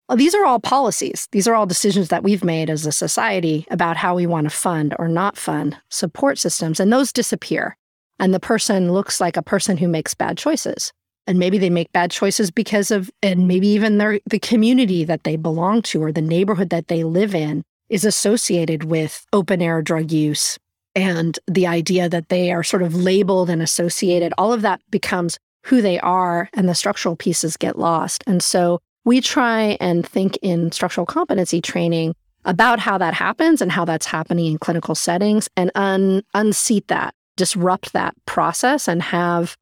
Well, 0.08 0.18
these 0.18 0.34
are 0.34 0.44
all 0.44 0.60
policies. 0.60 1.28
These 1.32 1.48
are 1.48 1.54
all 1.54 1.68
decisions 1.68 2.08
that 2.08 2.24
we've 2.24 2.44
made 2.44 2.70
as 2.72 2.84
a 2.86 2.92
society 2.92 3.68
about 3.70 3.96
how 3.96 4.16
we 4.16 4.26
want 4.26 4.46
to 4.46 4.50
fund 4.50 4.96
or 4.98 5.08
not 5.08 5.38
fund 5.38 5.78
support 5.90 6.40
systems, 6.40 6.80
and 6.80 6.92
those 6.92 7.14
disappear 7.14 7.78
And 8.20 8.34
the 8.34 8.40
person 8.40 8.92
looks 8.92 9.22
like 9.22 9.38
a 9.38 9.42
person 9.42 9.78
who 9.78 9.88
makes 9.88 10.14
bad 10.14 10.38
choices. 10.38 10.92
And 11.26 11.40
maybe 11.40 11.58
they 11.58 11.70
make 11.70 11.92
bad 11.92 12.12
choices 12.12 12.52
because 12.52 12.92
of, 12.92 13.10
and 13.22 13.48
maybe 13.48 13.68
even 13.68 13.98
their, 13.98 14.20
the 14.26 14.40
community 14.40 15.04
that 15.06 15.24
they 15.24 15.36
belong 15.36 15.84
to 15.84 16.04
or 16.04 16.12
the 16.12 16.22
neighborhood 16.22 16.70
that 16.72 16.88
they 16.88 17.04
live 17.04 17.36
in 17.36 17.64
is 17.88 18.04
associated 18.04 18.84
with 18.84 19.26
open 19.32 19.62
air 19.62 19.82
drug 19.82 20.12
use. 20.12 20.58
And 21.00 21.40
the 21.48 21.66
idea 21.66 22.10
that 22.10 22.28
they 22.28 22.52
are 22.52 22.64
sort 22.64 22.84
of 22.84 22.94
labeled 22.94 23.50
and 23.50 23.62
associated, 23.62 24.34
all 24.38 24.52
of 24.52 24.62
that 24.64 24.82
becomes 24.92 25.40
who 25.64 25.82
they 25.82 26.00
are, 26.00 26.50
and 26.54 26.68
the 26.68 26.76
structural 26.76 27.16
pieces 27.16 27.56
get 27.56 27.80
lost. 27.80 28.24
And 28.28 28.44
so 28.44 28.80
we 29.06 29.22
try 29.22 29.78
and 29.80 30.06
think 30.06 30.38
in 30.42 30.72
structural 30.74 31.06
competency 31.06 31.62
training 31.62 32.16
about 32.44 32.80
how 32.80 32.98
that 32.98 33.14
happens 33.14 33.62
and 33.62 33.72
how 33.72 33.86
that's 33.86 34.06
happening 34.06 34.52
in 34.52 34.58
clinical 34.58 34.96
settings 34.96 35.48
and 35.56 35.72
un- 35.76 36.24
unseat 36.34 36.88
that, 36.90 37.14
disrupt 37.38 37.94
that 37.94 38.14
process, 38.26 38.88
and 38.88 39.02
have 39.02 39.56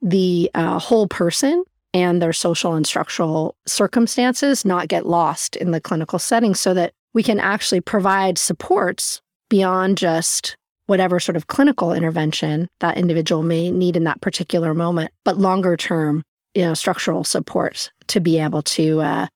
the 0.00 0.50
uh, 0.54 0.78
whole 0.78 1.06
person 1.06 1.64
and 1.94 2.20
their 2.20 2.32
social 2.32 2.74
and 2.74 2.86
structural 2.86 3.54
circumstances 3.66 4.64
not 4.64 4.88
get 4.88 5.06
lost 5.06 5.54
in 5.56 5.70
the 5.70 5.80
clinical 5.80 6.18
setting 6.18 6.54
so 6.54 6.74
that 6.74 6.92
we 7.12 7.22
can 7.22 7.38
actually 7.38 7.80
provide 7.80 8.38
supports 8.38 9.20
beyond 9.48 9.98
just 9.98 10.56
whatever 10.86 11.20
sort 11.20 11.36
of 11.36 11.46
clinical 11.46 11.92
intervention 11.92 12.68
that 12.80 12.96
individual 12.96 13.42
may 13.42 13.70
need 13.70 13.96
in 13.96 14.04
that 14.04 14.20
particular 14.20 14.74
moment, 14.74 15.10
but 15.24 15.38
longer 15.38 15.76
term, 15.76 16.22
you 16.54 16.62
know, 16.62 16.74
structural 16.74 17.24
supports 17.24 17.90
to 18.08 18.20
be 18.20 18.38
able 18.38 18.62
to, 18.62 19.00
uh, 19.00 19.26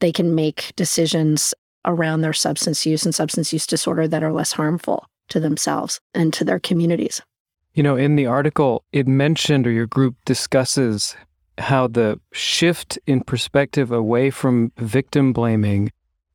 they 0.00 0.12
can 0.12 0.34
make 0.34 0.72
decisions 0.76 1.54
around 1.84 2.22
their 2.22 2.32
substance 2.32 2.86
use 2.86 3.04
and 3.04 3.14
substance 3.14 3.52
use 3.52 3.66
disorder 3.66 4.08
that 4.08 4.22
are 4.22 4.32
less 4.32 4.52
harmful 4.52 5.06
to 5.28 5.40
themselves 5.40 6.00
and 6.14 6.32
to 6.32 6.44
their 6.44 6.58
communities. 6.58 7.20
You 7.74 7.82
know, 7.82 7.96
in 7.96 8.16
the 8.16 8.26
article, 8.26 8.84
it 8.92 9.06
mentioned 9.06 9.66
or 9.66 9.70
your 9.70 9.86
group 9.86 10.16
discusses 10.24 11.16
how 11.58 11.86
the 11.86 12.20
shift 12.32 12.98
in 13.06 13.22
perspective 13.22 13.90
away 13.90 14.30
from 14.30 14.72
victim 14.78 15.32
blaming 15.32 15.90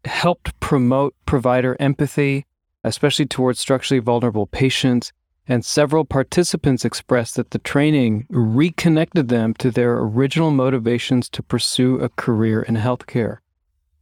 helped 0.05 0.57
promote 0.59 1.13
provider 1.25 1.75
empathy, 1.79 2.45
especially 2.83 3.25
towards 3.25 3.59
structurally 3.59 3.99
vulnerable 3.99 4.47
patients. 4.47 5.11
And 5.47 5.65
several 5.65 6.05
participants 6.05 6.85
expressed 6.85 7.35
that 7.35 7.51
the 7.51 7.59
training 7.59 8.27
reconnected 8.29 9.29
them 9.29 9.55
to 9.55 9.71
their 9.71 9.97
original 9.97 10.51
motivations 10.51 11.27
to 11.29 11.41
pursue 11.41 11.99
a 11.99 12.09
career 12.09 12.61
in 12.61 12.75
healthcare. 12.75 13.37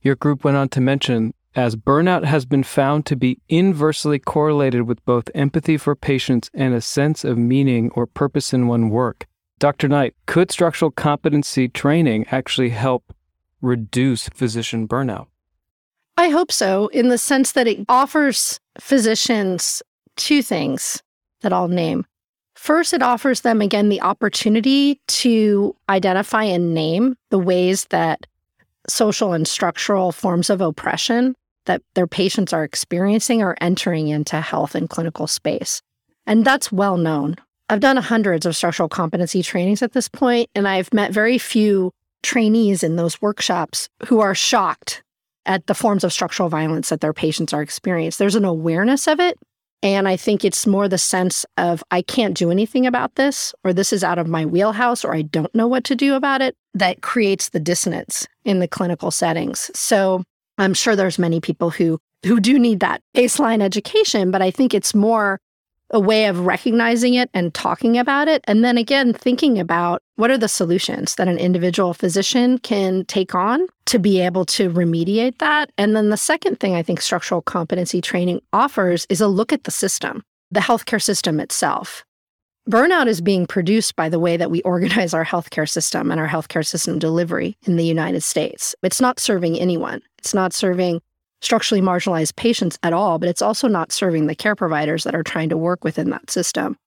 Your 0.01 0.15
group 0.15 0.43
went 0.43 0.57
on 0.57 0.69
to 0.69 0.81
mention 0.81 1.33
as 1.55 1.75
burnout 1.75 2.23
has 2.23 2.45
been 2.45 2.63
found 2.63 3.05
to 3.05 3.15
be 3.15 3.39
inversely 3.49 4.19
correlated 4.19 4.83
with 4.83 5.03
both 5.05 5.31
empathy 5.33 5.75
for 5.75 5.95
patients 5.95 6.51
and 6.53 6.73
a 6.73 6.81
sense 6.81 7.23
of 7.23 7.37
meaning 7.37 7.89
or 7.95 8.05
purpose 8.05 8.53
in 8.53 8.67
one 8.67 8.89
work. 8.89 9.25
Dr. 9.57 9.87
Knight, 9.87 10.13
could 10.27 10.51
structural 10.51 10.91
competency 10.91 11.67
training 11.67 12.27
actually 12.29 12.69
help 12.69 13.11
reduce 13.59 14.29
physician 14.29 14.87
burnout? 14.87 15.27
I 16.17 16.29
hope 16.29 16.51
so, 16.51 16.87
in 16.87 17.09
the 17.09 17.17
sense 17.17 17.51
that 17.51 17.67
it 17.67 17.85
offers 17.87 18.59
physicians 18.79 19.83
two 20.15 20.41
things 20.41 21.01
that 21.41 21.53
I'll 21.53 21.67
name. 21.67 22.05
First, 22.55 22.91
it 22.91 23.03
offers 23.03 23.41
them 23.41 23.61
again 23.61 23.89
the 23.89 24.01
opportunity 24.01 24.99
to 25.07 25.75
identify 25.89 26.43
and 26.43 26.73
name 26.73 27.15
the 27.29 27.37
ways 27.37 27.85
that 27.91 28.25
social 28.89 29.33
and 29.33 29.47
structural 29.47 30.11
forms 30.11 30.49
of 30.49 30.59
oppression 30.59 31.35
that 31.65 31.83
their 31.93 32.07
patients 32.07 32.51
are 32.51 32.63
experiencing 32.63 33.43
are 33.43 33.57
entering 33.61 34.07
into 34.07 34.41
health 34.41 34.73
and 34.73 34.89
clinical 34.89 35.27
space. 35.27 35.81
And 36.25 36.43
that's 36.43 36.71
well 36.71 36.97
known. 36.97 37.35
I've 37.69 37.81
done 37.81 37.97
hundreds 37.97 38.45
of 38.45 38.55
structural 38.55 38.89
competency 38.89 39.43
trainings 39.43 39.83
at 39.83 39.91
this 39.91 40.07
point, 40.07 40.49
and 40.55 40.67
I've 40.67 40.91
met 40.93 41.11
very 41.11 41.37
few 41.37 41.91
trainees 42.23 42.81
in 42.81 42.95
those 42.95 43.21
workshops 43.21 43.87
who 44.05 44.19
are 44.19 44.33
shocked 44.33 45.03
at 45.47 45.65
the 45.67 45.73
forms 45.73 46.03
of 46.03 46.13
structural 46.13 46.49
violence 46.49 46.89
that 46.89 47.01
their 47.01 47.13
patients 47.13 47.53
are 47.53 47.61
experiencing. 47.61 48.23
There's 48.23 48.35
an 48.35 48.45
awareness 48.45 49.07
of 49.07 49.19
it. 49.19 49.37
And 49.83 50.07
I 50.07 50.17
think 50.17 50.43
it's 50.43 50.65
more 50.65 50.87
the 50.87 50.97
sense 50.97 51.45
of, 51.57 51.83
I 51.91 52.01
can't 52.01 52.35
do 52.35 52.49
anything 52.49 52.87
about 52.87 53.15
this, 53.15 53.53
or 53.63 53.73
this 53.73 53.93
is 53.93 54.03
out 54.03 54.17
of 54.17 54.27
my 54.27 54.43
wheelhouse, 54.45 55.05
or 55.05 55.13
I 55.13 55.21
don't 55.21 55.53
know 55.53 55.67
what 55.67 55.83
to 55.85 55.95
do 55.95 56.15
about 56.15 56.41
it, 56.41 56.55
that 56.73 57.01
creates 57.01 57.49
the 57.49 57.59
dissonance 57.59 58.27
in 58.43 58.59
the 58.59 58.67
clinical 58.67 59.11
settings. 59.11 59.69
So 59.75 60.23
I'm 60.57 60.73
sure 60.73 60.95
there's 60.95 61.19
many 61.19 61.39
people 61.39 61.69
who 61.69 61.99
who 62.25 62.39
do 62.39 62.57
need 62.57 62.79
that 62.79 63.01
baseline 63.15 63.61
education, 63.61 64.31
but 64.31 64.41
I 64.41 64.51
think 64.51 64.73
it's 64.73 64.95
more 64.95 65.39
a 65.91 65.99
way 65.99 66.25
of 66.25 66.45
recognizing 66.45 67.13
it 67.13 67.29
and 67.33 67.53
talking 67.53 67.97
about 67.97 68.27
it. 68.27 68.43
And 68.47 68.63
then 68.63 68.77
again, 68.77 69.13
thinking 69.13 69.59
about 69.59 70.01
what 70.15 70.31
are 70.31 70.37
the 70.37 70.47
solutions 70.47 71.15
that 71.15 71.27
an 71.27 71.37
individual 71.37 71.93
physician 71.93 72.57
can 72.59 73.05
take 73.05 73.33
on 73.33 73.65
to 73.85 73.99
be 73.99 74.19
able 74.19 74.45
to 74.45 74.69
remediate 74.69 75.37
that. 75.37 75.71
And 75.77 75.95
then 75.95 76.09
the 76.09 76.17
second 76.17 76.59
thing 76.59 76.75
I 76.75 76.83
think 76.83 77.01
structural 77.01 77.41
competency 77.41 78.01
training 78.01 78.41
offers 78.51 79.05
is 79.09 79.21
a 79.21 79.27
look 79.27 79.53
at 79.53 79.63
the 79.63 79.71
system, 79.71 80.23
the 80.51 80.59
healthcare 80.59 81.01
system 81.01 81.39
itself. 81.39 82.03
Burnout 82.69 83.07
is 83.07 83.21
being 83.21 83.45
produced 83.45 83.95
by 83.95 84.09
the 84.09 84.19
way 84.19 84.35
that 84.35 84.51
we 84.51 84.61
organize 84.63 85.13
our 85.13 85.23
healthcare 85.23 85.69
system 85.69 86.11
and 86.11 86.19
our 86.19 86.27
healthcare 86.27 86.65
system 86.65 86.99
delivery 86.99 87.57
in 87.65 87.77
the 87.77 87.85
United 87.85 88.21
States. 88.21 88.75
It's 88.83 88.99
not 88.99 89.19
serving 89.19 89.57
anyone. 89.57 90.01
It's 90.17 90.33
not 90.33 90.51
serving 90.51 91.01
structurally 91.41 91.81
marginalized 91.81 92.35
patients 92.35 92.79
at 92.83 92.93
all, 92.93 93.19
but 93.19 93.29
it's 93.29 93.41
also 93.41 93.67
not 93.67 93.91
serving 93.91 94.27
the 94.27 94.35
care 94.35 94.55
providers 94.55 95.03
that 95.03 95.15
are 95.15 95.23
trying 95.23 95.49
to 95.49 95.57
work 95.57 95.83
within 95.83 96.09
that 96.09 96.29
system. 96.29 96.77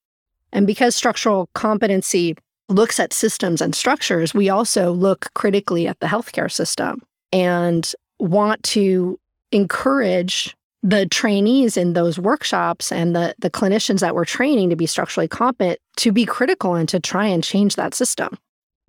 And 0.53 0.67
because 0.67 0.97
structural 0.97 1.49
competency 1.55 2.37
looks 2.69 2.99
at 2.99 3.13
systems 3.13 3.61
and 3.61 3.75
structures, 3.75 4.35
we 4.35 4.49
also 4.49 4.93
look 4.93 5.33
critically 5.35 5.87
at 5.87 5.99
the 6.01 6.07
healthcare 6.07 6.51
system 6.51 7.03
and 7.33 7.93
want 8.19 8.63
to 8.63 9.19
encourage 9.53 10.57
the 10.83 11.07
trainees 11.07 11.77
in 11.77 11.93
those 11.93 12.19
workshops 12.19 12.91
and 12.91 13.15
the, 13.15 13.35
the 13.39 13.51
clinicians 13.51 14.01
that 14.01 14.15
we're 14.15 14.25
training 14.25 14.71
to 14.71 14.77
be 14.77 14.87
structurally 14.87 15.29
competent 15.29 15.79
to 15.97 16.11
be 16.11 16.25
critical 16.25 16.75
and 16.75 16.89
to 16.89 16.99
try 16.99 17.27
and 17.27 17.45
change 17.45 17.77
that 17.77 17.95
system 17.95 18.39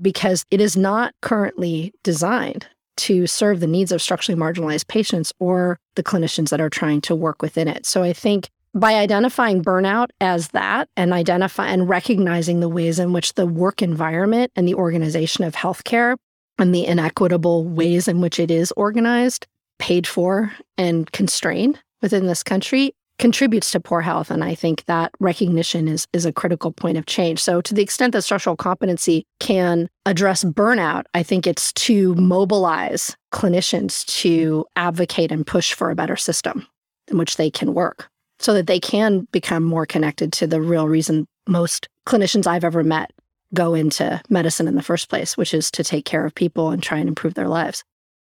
because 0.01 0.45
it 0.51 0.61
is 0.61 0.77
not 0.77 1.13
currently 1.21 1.93
designed 2.03 2.65
to 2.97 3.27
serve 3.27 3.59
the 3.59 3.67
needs 3.67 3.91
of 3.91 4.01
structurally 4.01 4.39
marginalized 4.39 4.87
patients 4.87 5.33
or 5.39 5.79
the 5.95 6.03
clinicians 6.03 6.49
that 6.49 6.61
are 6.61 6.69
trying 6.69 7.01
to 7.01 7.15
work 7.15 7.41
within 7.41 7.67
it. 7.67 7.85
So 7.85 8.03
I 8.03 8.13
think 8.13 8.49
by 8.73 8.95
identifying 8.95 9.63
burnout 9.63 10.07
as 10.21 10.49
that 10.49 10.89
and 10.95 11.13
identify 11.13 11.67
and 11.67 11.89
recognizing 11.89 12.59
the 12.59 12.69
ways 12.69 12.99
in 12.99 13.11
which 13.11 13.33
the 13.33 13.45
work 13.45 13.81
environment 13.81 14.51
and 14.55 14.67
the 14.67 14.75
organization 14.75 15.43
of 15.43 15.55
healthcare 15.55 16.15
and 16.57 16.73
the 16.73 16.85
inequitable 16.85 17.65
ways 17.65 18.07
in 18.07 18.21
which 18.21 18.39
it 18.39 18.51
is 18.51 18.71
organized, 18.77 19.47
paid 19.79 20.07
for, 20.07 20.53
and 20.77 21.11
constrained 21.11 21.79
within 22.01 22.27
this 22.27 22.43
country, 22.43 22.93
contributes 23.21 23.71
to 23.71 23.79
poor 23.79 24.01
health. 24.01 24.31
And 24.31 24.43
I 24.43 24.55
think 24.55 24.83
that 24.85 25.11
recognition 25.19 25.87
is, 25.87 26.07
is 26.11 26.25
a 26.25 26.33
critical 26.33 26.71
point 26.71 26.97
of 26.97 27.05
change. 27.05 27.39
So, 27.39 27.61
to 27.61 27.73
the 27.73 27.83
extent 27.83 28.11
that 28.13 28.23
structural 28.23 28.57
competency 28.57 29.25
can 29.39 29.87
address 30.05 30.43
burnout, 30.43 31.03
I 31.13 31.23
think 31.23 31.47
it's 31.47 31.71
to 31.73 32.15
mobilize 32.15 33.15
clinicians 33.31 34.05
to 34.21 34.65
advocate 34.75 35.31
and 35.31 35.47
push 35.47 35.73
for 35.73 35.91
a 35.91 35.95
better 35.95 36.17
system 36.17 36.67
in 37.09 37.17
which 37.17 37.37
they 37.37 37.49
can 37.49 37.73
work 37.73 38.09
so 38.39 38.53
that 38.53 38.67
they 38.67 38.79
can 38.79 39.27
become 39.31 39.63
more 39.63 39.85
connected 39.85 40.33
to 40.33 40.47
the 40.47 40.59
real 40.59 40.87
reason 40.87 41.27
most 41.47 41.87
clinicians 42.07 42.47
I've 42.47 42.63
ever 42.63 42.83
met 42.83 43.11
go 43.53 43.73
into 43.73 44.19
medicine 44.29 44.67
in 44.67 44.75
the 44.75 44.81
first 44.81 45.09
place, 45.09 45.37
which 45.37 45.53
is 45.53 45.69
to 45.71 45.83
take 45.83 46.05
care 46.05 46.25
of 46.25 46.33
people 46.33 46.71
and 46.71 46.81
try 46.81 46.97
and 46.97 47.07
improve 47.07 47.35
their 47.35 47.49
lives. 47.49 47.83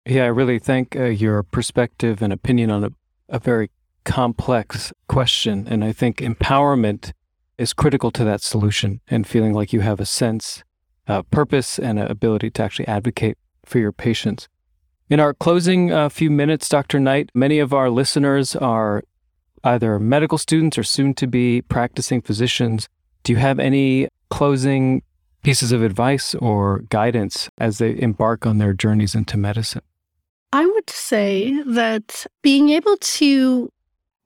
Yeah, 0.07 0.25
I 0.25 0.29
really 0.29 0.59
thank 0.59 0.97
uh, 0.97 1.05
your 1.05 1.43
perspective 1.43 2.23
and 2.23 2.33
opinion 2.33 2.71
on 2.71 2.85
a, 2.85 2.91
a 3.29 3.39
very 3.39 3.71
complex 4.05 4.93
question. 5.09 5.67
And 5.69 5.85
I 5.85 5.93
think 5.93 6.19
empowerment 6.19 7.13
is 7.59 7.73
critical 7.73 8.11
to 8.13 8.25
that 8.25 8.41
solution 8.41 9.01
and 9.09 9.27
feeling 9.27 9.53
like 9.53 9.73
you 9.73 9.81
have 9.81 10.01
a 10.01 10.07
sense, 10.07 10.65
uh, 11.07 11.23
purpose, 11.23 11.79
and 11.79 11.99
an 11.99 12.11
ability 12.11 12.51
to 12.51 12.63
actually 12.63 12.89
advocate 12.89 13.37
for 13.65 13.79
your 13.79 13.93
patients. 13.93 14.49
In 15.09 15.21
our 15.21 15.35
closing 15.35 15.93
uh, 15.93 16.09
few 16.09 16.31
minutes, 16.31 16.69
Dr. 16.69 17.01
Knight, 17.01 17.31
many 17.35 17.59
of 17.59 17.75
our 17.75 17.91
listeners 17.91 18.55
are 18.57 19.03
either 19.65 19.99
medical 19.99 20.39
students 20.39 20.79
or 20.79 20.83
soon 20.83 21.15
to 21.15 21.27
be 21.27 21.63
practicing 21.63 22.23
physicians. 22.23 22.89
Do 23.25 23.33
you 23.33 23.39
have 23.39 23.59
any 23.59 24.09
closing 24.31 25.03
pieces 25.43 25.73
of 25.73 25.83
advice 25.83 26.35
or 26.37 26.81
guidance 26.91 27.51
as 27.59 27.79
they 27.79 28.01
embark 28.01 28.47
on 28.47 28.59
their 28.59 28.73
journeys 28.73 29.15
into 29.15 29.37
medicine? 29.37 29.83
I 30.53 30.67
would 30.67 30.91
say 30.91 31.63
that 31.63 32.27
being 32.43 32.71
able 32.71 32.97
to 32.97 33.71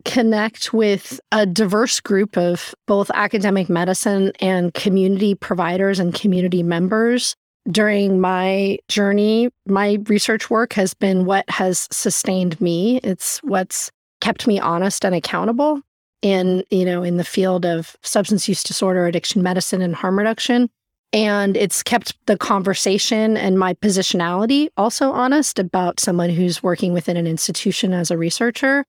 connect 0.04 0.72
with 0.72 1.20
a 1.32 1.46
diverse 1.46 2.00
group 2.00 2.36
of 2.36 2.74
both 2.86 3.10
academic 3.14 3.68
medicine 3.68 4.32
and 4.40 4.72
community 4.74 5.34
providers 5.34 5.98
and 5.98 6.14
community 6.14 6.62
members 6.62 7.36
during 7.70 8.20
my 8.20 8.78
journey. 8.88 9.50
My 9.66 9.98
research 10.08 10.50
work 10.50 10.74
has 10.74 10.94
been 10.94 11.24
what 11.24 11.48
has 11.48 11.88
sustained 11.90 12.60
me, 12.60 13.00
it's 13.02 13.38
what's 13.38 13.90
kept 14.20 14.46
me 14.46 14.58
honest 14.60 15.04
and 15.04 15.14
accountable. 15.14 15.80
in, 16.24 16.64
you 16.70 16.86
know, 16.86 17.02
in 17.02 17.18
the 17.18 17.24
field 17.24 17.66
of 17.66 17.96
substance 18.02 18.48
use 18.48 18.62
disorder, 18.62 19.06
addiction 19.06 19.42
medicine, 19.42 19.82
and 19.82 19.94
harm 19.94 20.16
reduction. 20.18 20.70
And 21.12 21.54
it's 21.56 21.82
kept 21.82 22.14
the 22.26 22.38
conversation 22.38 23.36
and 23.36 23.58
my 23.58 23.74
positionality 23.74 24.68
also 24.76 25.12
honest 25.12 25.58
about 25.58 26.00
someone 26.00 26.30
who's 26.30 26.62
working 26.62 26.94
within 26.94 27.16
an 27.18 27.26
institution 27.26 27.92
as 27.92 28.10
a 28.10 28.16
researcher. 28.16 28.84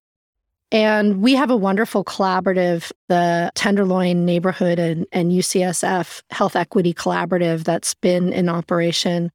And 0.71 1.21
we 1.21 1.35
have 1.35 1.51
a 1.51 1.55
wonderful 1.55 2.03
collaborative, 2.03 2.91
the 3.07 3.51
Tenderloin 3.55 4.25
Neighborhood 4.25 4.79
and, 4.79 5.05
and 5.11 5.31
UCSF 5.31 6.21
Health 6.31 6.55
Equity 6.55 6.93
Collaborative, 6.93 7.63
that's 7.63 7.93
been 7.93 8.33
in 8.33 8.49
operation 8.49 9.31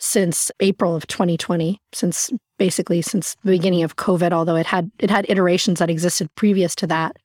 since 0.00 0.50
April 0.58 0.96
of 0.96 1.06
2020, 1.06 1.80
since 1.92 2.30
basically 2.58 3.00
since 3.00 3.36
the 3.44 3.52
beginning 3.52 3.84
of 3.84 3.96
COVID, 3.96 4.32
although 4.32 4.56
it 4.56 4.66
had 4.66 4.90
it 4.98 5.10
had 5.10 5.26
iterations 5.28 5.78
that 5.78 5.90
existed 5.90 6.28
previous 6.34 6.74
to 6.74 6.88
that, 6.88 7.16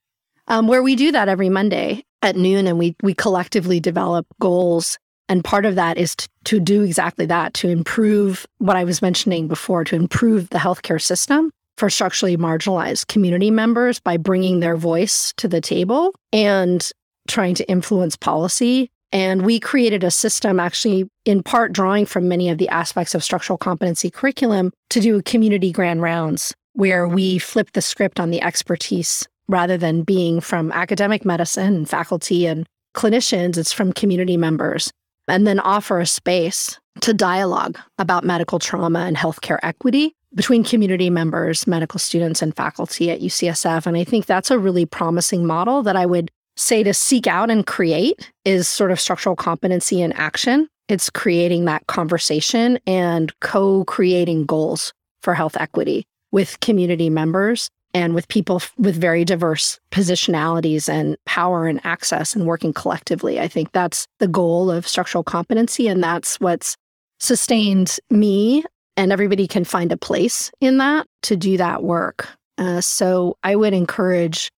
um, 0.47 0.67
where 0.67 0.83
we 0.83 0.95
do 0.95 1.11
that 1.11 1.27
every 1.27 1.49
Monday 1.49 2.03
at 2.21 2.35
noon, 2.35 2.67
and 2.67 2.77
we 2.77 2.95
we 3.01 3.15
collectively 3.15 3.79
develop 3.79 4.27
goals. 4.39 4.99
And 5.29 5.43
part 5.43 5.65
of 5.65 5.75
that 5.75 5.97
is 5.97 6.15
to, 6.15 6.29
to 6.45 6.59
do 6.59 6.83
exactly 6.83 7.25
that, 7.25 7.53
to 7.55 7.67
improve 7.67 8.45
what 8.59 8.77
I 8.77 8.83
was 8.83 9.01
mentioning 9.01 9.47
before, 9.47 9.83
to 9.83 9.95
improve 9.95 10.49
the 10.49 10.57
healthcare 10.57 11.01
system 11.01 11.51
for 11.77 11.89
structurally 11.89 12.37
marginalized 12.37 13.07
community 13.07 13.51
members 13.51 13.99
by 13.99 14.17
bringing 14.17 14.59
their 14.59 14.75
voice 14.75 15.33
to 15.37 15.47
the 15.47 15.61
table 15.61 16.13
and 16.33 16.91
trying 17.27 17.55
to 17.55 17.69
influence 17.69 18.15
policy 18.15 18.89
and 19.11 19.45
we 19.45 19.59
created 19.59 20.03
a 20.03 20.11
system, 20.11 20.59
actually, 20.59 21.09
in 21.25 21.41
part 21.41 21.71
drawing 21.71 22.05
from 22.05 22.27
many 22.27 22.49
of 22.49 22.57
the 22.57 22.69
aspects 22.69 23.15
of 23.15 23.23
structural 23.23 23.57
competency 23.57 24.09
curriculum, 24.09 24.73
to 24.89 24.99
do 24.99 25.21
community 25.21 25.71
grand 25.71 26.01
rounds 26.01 26.53
where 26.73 27.07
we 27.07 27.39
flip 27.39 27.71
the 27.73 27.81
script 27.81 28.19
on 28.19 28.29
the 28.29 28.41
expertise 28.41 29.27
rather 29.47 29.77
than 29.77 30.03
being 30.03 30.41
from 30.41 30.71
academic 30.73 31.25
medicine 31.25 31.73
and 31.73 31.89
faculty 31.89 32.45
and 32.45 32.67
clinicians, 32.95 33.57
it's 33.57 33.71
from 33.71 33.93
community 33.93 34.35
members. 34.35 34.91
And 35.29 35.47
then 35.47 35.59
offer 35.59 35.99
a 35.99 36.05
space 36.05 36.79
to 37.01 37.13
dialogue 37.13 37.79
about 37.97 38.23
medical 38.23 38.59
trauma 38.59 38.99
and 38.99 39.17
healthcare 39.17 39.59
equity 39.63 40.13
between 40.35 40.63
community 40.63 41.09
members, 41.09 41.67
medical 41.67 41.99
students, 41.99 42.41
and 42.41 42.55
faculty 42.55 43.09
at 43.11 43.21
UCSF. 43.21 43.85
And 43.85 43.97
I 43.97 44.03
think 44.03 44.25
that's 44.25 44.51
a 44.51 44.59
really 44.59 44.85
promising 44.85 45.45
model 45.45 45.83
that 45.83 45.95
I 45.95 46.05
would 46.05 46.31
say 46.55 46.83
to 46.83 46.93
seek 46.93 47.27
out 47.27 47.49
and 47.49 47.65
create 47.65 48.31
is 48.43 48.67
sort 48.67 48.91
of 48.91 48.99
structural 48.99 49.35
competency 49.35 50.01
in 50.01 50.11
action. 50.13 50.67
It's 50.87 51.09
creating 51.09 51.65
that 51.65 51.87
conversation 51.87 52.79
and 52.87 53.37
co 53.39 53.85
creating 53.85 54.45
goals 54.45 54.93
for 55.21 55.33
health 55.33 55.57
equity 55.57 56.05
with 56.31 56.59
community 56.59 57.09
members 57.09 57.69
and 57.93 58.13
with 58.13 58.27
people 58.27 58.61
with 58.77 58.95
very 58.95 59.25
diverse 59.25 59.79
positionalities 59.91 60.89
and 60.89 61.17
power 61.25 61.67
and 61.67 61.79
access 61.83 62.35
and 62.35 62.45
working 62.45 62.73
collectively. 62.73 63.39
I 63.39 63.47
think 63.47 63.71
that's 63.71 64.07
the 64.19 64.27
goal 64.27 64.69
of 64.69 64.87
structural 64.87 65.23
competency. 65.23 65.87
And 65.87 66.03
that's 66.03 66.39
what's 66.39 66.75
sustained 67.19 67.97
me. 68.09 68.63
And 68.97 69.11
everybody 69.11 69.47
can 69.47 69.63
find 69.63 69.91
a 69.91 69.97
place 69.97 70.51
in 70.59 70.77
that 70.79 71.07
to 71.23 71.37
do 71.37 71.55
that 71.57 71.83
work. 71.83 72.27
Uh, 72.57 72.81
so 72.81 73.37
I 73.43 73.55
would 73.55 73.73
encourage 73.73 74.51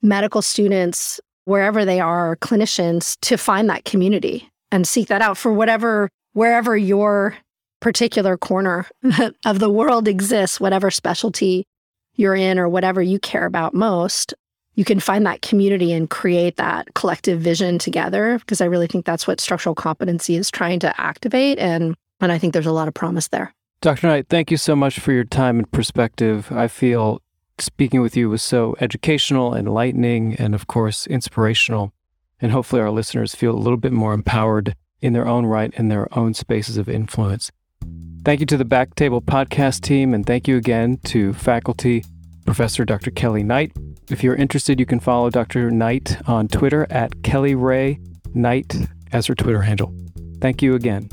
medical 0.00 0.40
students 0.40 1.20
wherever 1.44 1.84
they 1.84 2.00
are, 2.00 2.36
clinicians, 2.36 3.18
to 3.22 3.36
find 3.36 3.68
that 3.68 3.84
community 3.84 4.48
and 4.70 4.86
seek 4.86 5.08
that 5.08 5.22
out 5.22 5.36
for 5.36 5.52
whatever, 5.52 6.08
wherever 6.32 6.76
your 6.76 7.36
particular 7.80 8.36
corner 8.36 8.86
of 9.44 9.58
the 9.58 9.70
world 9.70 10.08
exists, 10.08 10.60
whatever 10.60 10.90
specialty 10.90 11.64
you're 12.14 12.34
in 12.34 12.58
or 12.58 12.68
whatever 12.68 13.02
you 13.02 13.18
care 13.18 13.46
about 13.46 13.74
most, 13.74 14.34
you 14.74 14.84
can 14.84 15.00
find 15.00 15.26
that 15.26 15.42
community 15.42 15.92
and 15.92 16.08
create 16.08 16.56
that 16.56 16.94
collective 16.94 17.40
vision 17.40 17.78
together. 17.78 18.38
Because 18.38 18.60
I 18.60 18.66
really 18.66 18.86
think 18.86 19.04
that's 19.04 19.26
what 19.26 19.40
structural 19.40 19.74
competency 19.74 20.36
is 20.36 20.50
trying 20.50 20.78
to 20.80 21.00
activate. 21.00 21.58
And, 21.58 21.94
and 22.20 22.32
I 22.32 22.38
think 22.38 22.52
there's 22.52 22.66
a 22.66 22.72
lot 22.72 22.88
of 22.88 22.94
promise 22.94 23.28
there. 23.28 23.52
Dr. 23.82 24.06
Knight, 24.06 24.28
thank 24.28 24.52
you 24.52 24.56
so 24.56 24.76
much 24.76 25.00
for 25.00 25.10
your 25.10 25.24
time 25.24 25.58
and 25.58 25.68
perspective. 25.72 26.52
I 26.52 26.68
feel 26.68 27.20
speaking 27.58 28.00
with 28.00 28.16
you 28.16 28.30
was 28.30 28.40
so 28.40 28.76
educational, 28.80 29.56
enlightening, 29.56 30.36
and 30.36 30.54
of 30.54 30.68
course, 30.68 31.08
inspirational. 31.08 31.92
And 32.40 32.52
hopefully, 32.52 32.80
our 32.80 32.92
listeners 32.92 33.34
feel 33.34 33.50
a 33.50 33.58
little 33.58 33.76
bit 33.76 33.90
more 33.90 34.14
empowered 34.14 34.76
in 35.00 35.14
their 35.14 35.26
own 35.26 35.46
right 35.46 35.74
in 35.74 35.88
their 35.88 36.06
own 36.16 36.32
spaces 36.32 36.76
of 36.76 36.88
influence. 36.88 37.50
Thank 38.24 38.38
you 38.38 38.46
to 38.46 38.56
the 38.56 38.64
Backtable 38.64 39.20
podcast 39.20 39.80
team, 39.80 40.14
and 40.14 40.24
thank 40.24 40.46
you 40.46 40.56
again 40.56 40.98
to 41.06 41.32
faculty, 41.32 42.04
Professor 42.46 42.84
Dr. 42.84 43.10
Kelly 43.10 43.42
Knight. 43.42 43.72
If 44.08 44.22
you're 44.22 44.36
interested, 44.36 44.78
you 44.78 44.86
can 44.86 45.00
follow 45.00 45.28
Dr. 45.28 45.72
Knight 45.72 46.18
on 46.28 46.46
Twitter 46.46 46.86
at 46.88 47.24
Kelly 47.24 47.56
Ray 47.56 47.98
Knight 48.32 48.76
as 49.10 49.26
her 49.26 49.34
Twitter 49.34 49.62
handle. 49.62 49.92
Thank 50.40 50.62
you 50.62 50.76
again. 50.76 51.08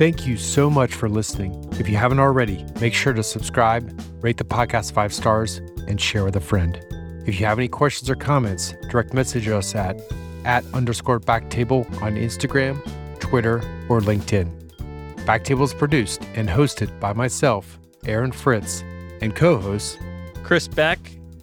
Thank 0.00 0.26
you 0.26 0.38
so 0.38 0.70
much 0.70 0.94
for 0.94 1.10
listening. 1.10 1.62
If 1.72 1.86
you 1.86 1.98
haven't 1.98 2.20
already, 2.20 2.64
make 2.80 2.94
sure 2.94 3.12
to 3.12 3.22
subscribe, 3.22 4.00
rate 4.22 4.38
the 4.38 4.44
podcast 4.44 4.94
five 4.94 5.12
stars, 5.12 5.58
and 5.88 6.00
share 6.00 6.24
with 6.24 6.36
a 6.36 6.40
friend. 6.40 6.82
If 7.26 7.38
you 7.38 7.44
have 7.44 7.58
any 7.58 7.68
questions 7.68 8.08
or 8.08 8.14
comments, 8.14 8.72
direct 8.88 9.12
message 9.12 9.46
us 9.48 9.74
at 9.74 10.00
at 10.46 10.64
underscore 10.72 11.20
backtable 11.20 11.84
on 12.00 12.14
Instagram, 12.14 12.80
Twitter, 13.20 13.56
or 13.90 14.00
LinkedIn. 14.00 14.72
Backtable 15.26 15.64
is 15.64 15.74
produced 15.74 16.22
and 16.34 16.48
hosted 16.48 16.98
by 16.98 17.12
myself, 17.12 17.78
Aaron 18.06 18.32
Fritz, 18.32 18.82
and 19.20 19.36
co-hosts 19.36 19.98
Chris 20.42 20.66
Beck, 20.66 20.98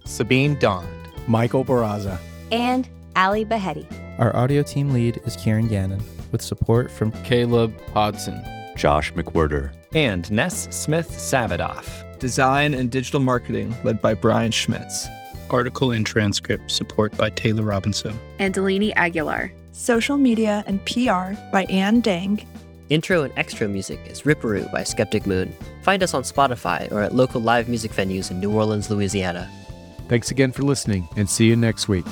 Sabeen 0.06 0.60
Dhand, 0.60 0.88
Michael 1.28 1.64
Barraza, 1.64 2.18
and 2.52 2.90
Ally 3.16 3.44
Baheti. 3.44 3.86
Our 4.18 4.36
audio 4.36 4.64
team 4.64 4.90
lead 4.94 5.22
is 5.26 5.36
Kieran 5.36 5.68
Gannon 5.68 6.02
with 6.32 6.42
support 6.42 6.92
from 6.92 7.12
Caleb 7.24 7.74
Hodson, 7.94 8.44
Josh 8.76 9.14
McWhirter, 9.14 9.74
and 9.94 10.30
Ness 10.32 10.68
Smith 10.76 11.10
Savadoff. 11.10 12.20
Design 12.20 12.74
and 12.74 12.92
digital 12.92 13.20
marketing 13.20 13.76
led 13.84 14.02
by 14.02 14.14
Brian 14.14 14.52
Schmitz. 14.52 15.08
Article 15.50 15.92
and 15.92 16.06
transcript 16.06 16.72
support 16.72 17.16
by 17.18 17.30
Taylor 17.30 17.64
Robinson. 17.64 18.18
And 18.40 18.54
Delaney 18.54 18.94
Aguilar. 18.94 19.52
Social 19.72 20.18
media 20.18 20.64
and 20.68 20.84
PR 20.86 21.40
by 21.52 21.66
Ann 21.70 22.02
Dang. 22.02 22.46
Intro 22.90 23.24
and 23.24 23.34
extra 23.38 23.68
music 23.68 24.00
is 24.08 24.22
Ripperoo 24.22 24.72
by 24.72 24.84
Skeptic 24.84 25.28
Moon. 25.28 25.54
Find 25.84 26.02
us 26.02 26.14
on 26.14 26.24
Spotify 26.24 26.92
or 26.92 27.02
at 27.02 27.14
local 27.14 27.42
live 27.42 27.68
music 27.70 27.92
venues 27.92 28.32
in 28.32 28.40
New 28.40 28.52
Orleans, 28.52 28.90
Louisiana. 28.90 29.50
Thanks 30.08 30.32
again 30.32 30.52
for 30.52 30.64
listening 30.64 31.08
and 31.18 31.30
see 31.30 31.48
you 31.48 31.56
next 31.56 31.88
week. 31.88 32.06